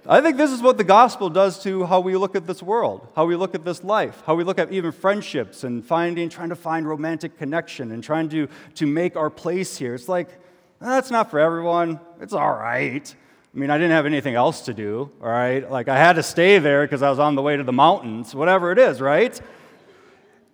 I 0.06 0.20
think 0.20 0.36
this 0.36 0.50
is 0.50 0.60
what 0.60 0.78
the 0.78 0.84
gospel 0.84 1.30
does 1.30 1.62
to 1.62 1.84
how 1.84 2.00
we 2.00 2.16
look 2.16 2.34
at 2.34 2.44
this 2.44 2.60
world, 2.60 3.06
how 3.14 3.24
we 3.24 3.36
look 3.36 3.54
at 3.54 3.64
this 3.64 3.84
life, 3.84 4.20
how 4.26 4.34
we 4.34 4.42
look 4.42 4.58
at 4.58 4.72
even 4.72 4.90
friendships 4.90 5.62
and 5.62 5.84
finding, 5.84 6.28
trying 6.28 6.48
to 6.48 6.56
find 6.56 6.88
romantic 6.88 7.38
connection 7.38 7.92
and 7.92 8.02
trying 8.02 8.28
to, 8.30 8.48
to 8.74 8.86
make 8.86 9.14
our 9.14 9.30
place 9.30 9.76
here. 9.76 9.94
It's 9.94 10.08
like, 10.08 10.28
ah, 10.80 10.86
that's 10.86 11.12
not 11.12 11.30
for 11.30 11.38
everyone. 11.38 12.00
It's 12.20 12.32
all 12.32 12.52
right. 12.52 13.14
I 13.54 13.58
mean, 13.58 13.70
I 13.70 13.78
didn't 13.78 13.92
have 13.92 14.06
anything 14.06 14.34
else 14.34 14.62
to 14.62 14.74
do, 14.74 15.08
all 15.22 15.28
right? 15.28 15.70
Like, 15.70 15.86
I 15.86 15.96
had 15.96 16.14
to 16.14 16.22
stay 16.24 16.58
there 16.58 16.82
because 16.82 17.02
I 17.02 17.10
was 17.10 17.20
on 17.20 17.36
the 17.36 17.42
way 17.42 17.56
to 17.56 17.62
the 17.62 17.72
mountains, 17.72 18.34
whatever 18.34 18.72
it 18.72 18.78
is, 18.78 19.00
right? 19.00 19.40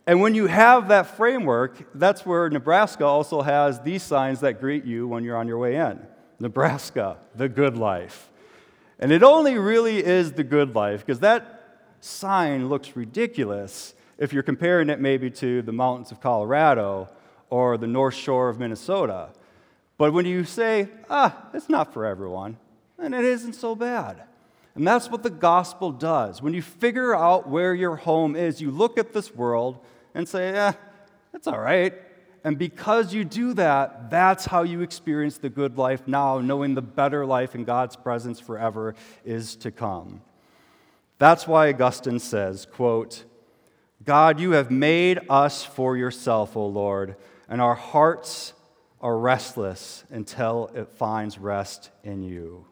And 0.06 0.20
when 0.20 0.34
you 0.34 0.46
have 0.46 0.88
that 0.88 1.16
framework, 1.16 1.88
that's 1.94 2.26
where 2.26 2.50
Nebraska 2.50 3.06
also 3.06 3.40
has 3.40 3.80
these 3.80 4.02
signs 4.02 4.40
that 4.40 4.60
greet 4.60 4.84
you 4.84 5.08
when 5.08 5.24
you're 5.24 5.36
on 5.36 5.48
your 5.48 5.58
way 5.58 5.76
in 5.76 6.06
Nebraska, 6.38 7.16
the 7.34 7.48
good 7.48 7.78
life. 7.78 8.28
And 8.98 9.12
it 9.12 9.22
only 9.22 9.58
really 9.58 10.04
is 10.04 10.32
the 10.32 10.44
good 10.44 10.74
life 10.74 11.04
because 11.04 11.20
that 11.20 11.82
sign 12.00 12.68
looks 12.68 12.96
ridiculous 12.96 13.94
if 14.18 14.32
you're 14.32 14.42
comparing 14.42 14.90
it 14.90 15.00
maybe 15.00 15.30
to 15.30 15.62
the 15.62 15.72
mountains 15.72 16.10
of 16.10 16.20
Colorado 16.20 17.08
or 17.50 17.78
the 17.78 17.86
North 17.86 18.14
Shore 18.14 18.48
of 18.48 18.58
Minnesota. 18.58 19.30
But 19.96 20.12
when 20.12 20.26
you 20.26 20.44
say, 20.44 20.88
ah, 21.08 21.48
it's 21.54 21.68
not 21.68 21.92
for 21.92 22.04
everyone, 22.04 22.56
then 22.98 23.14
it 23.14 23.24
isn't 23.24 23.54
so 23.54 23.74
bad. 23.74 24.22
And 24.74 24.86
that's 24.86 25.10
what 25.10 25.22
the 25.22 25.30
gospel 25.30 25.90
does. 25.90 26.40
When 26.40 26.54
you 26.54 26.62
figure 26.62 27.14
out 27.14 27.48
where 27.48 27.74
your 27.74 27.96
home 27.96 28.36
is, 28.36 28.60
you 28.60 28.70
look 28.70 28.98
at 28.98 29.12
this 29.12 29.34
world 29.34 29.78
and 30.14 30.28
say, 30.28 30.50
eh, 30.50 30.72
it's 31.34 31.46
all 31.46 31.58
right. 31.58 31.94
And 32.44 32.58
because 32.58 33.12
you 33.12 33.24
do 33.24 33.52
that, 33.54 34.10
that's 34.10 34.46
how 34.46 34.62
you 34.62 34.80
experience 34.80 35.38
the 35.38 35.48
good 35.48 35.76
life 35.76 36.06
now, 36.06 36.38
knowing 36.40 36.74
the 36.74 36.82
better 36.82 37.26
life 37.26 37.54
in 37.54 37.64
God's 37.64 37.96
presence 37.96 38.38
forever 38.40 38.94
is 39.24 39.56
to 39.56 39.70
come. 39.70 40.22
That's 41.18 41.48
why 41.48 41.68
Augustine 41.68 42.20
says, 42.20 42.64
quote, 42.64 43.24
God, 44.04 44.38
you 44.38 44.52
have 44.52 44.70
made 44.70 45.18
us 45.28 45.64
for 45.64 45.96
yourself, 45.96 46.56
O 46.56 46.66
Lord, 46.66 47.16
and 47.48 47.60
our 47.60 47.74
hearts 47.74 48.54
are 49.00 49.18
restless 49.18 50.04
until 50.10 50.70
it 50.74 50.88
finds 50.88 51.38
rest 51.38 51.90
in 52.04 52.22
you. 52.22 52.66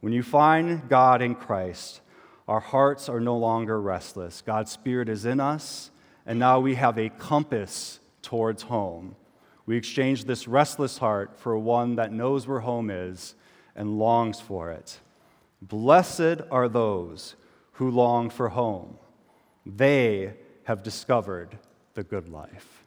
When 0.00 0.12
you 0.12 0.22
find 0.22 0.88
God 0.88 1.20
in 1.22 1.34
Christ, 1.34 2.00
our 2.46 2.60
hearts 2.60 3.08
are 3.08 3.20
no 3.20 3.36
longer 3.36 3.80
restless. 3.80 4.42
God's 4.42 4.72
Spirit 4.72 5.08
is 5.08 5.26
in 5.26 5.38
us, 5.38 5.90
and 6.24 6.38
now 6.38 6.60
we 6.60 6.76
have 6.76 6.98
a 6.98 7.10
compass 7.10 8.00
towards 8.22 8.64
home. 8.64 9.16
We 9.66 9.76
exchange 9.76 10.24
this 10.24 10.48
restless 10.48 10.98
heart 10.98 11.38
for 11.38 11.58
one 11.58 11.96
that 11.96 12.12
knows 12.12 12.46
where 12.46 12.60
home 12.60 12.90
is 12.90 13.34
and 13.76 13.98
longs 13.98 14.40
for 14.40 14.70
it. 14.70 15.00
Blessed 15.60 16.40
are 16.50 16.68
those 16.68 17.36
who 17.72 17.90
long 17.90 18.30
for 18.30 18.48
home. 18.48 18.96
They 19.66 20.34
have 20.64 20.82
discovered 20.82 21.58
the 21.94 22.02
good 22.02 22.28
life. 22.28 22.77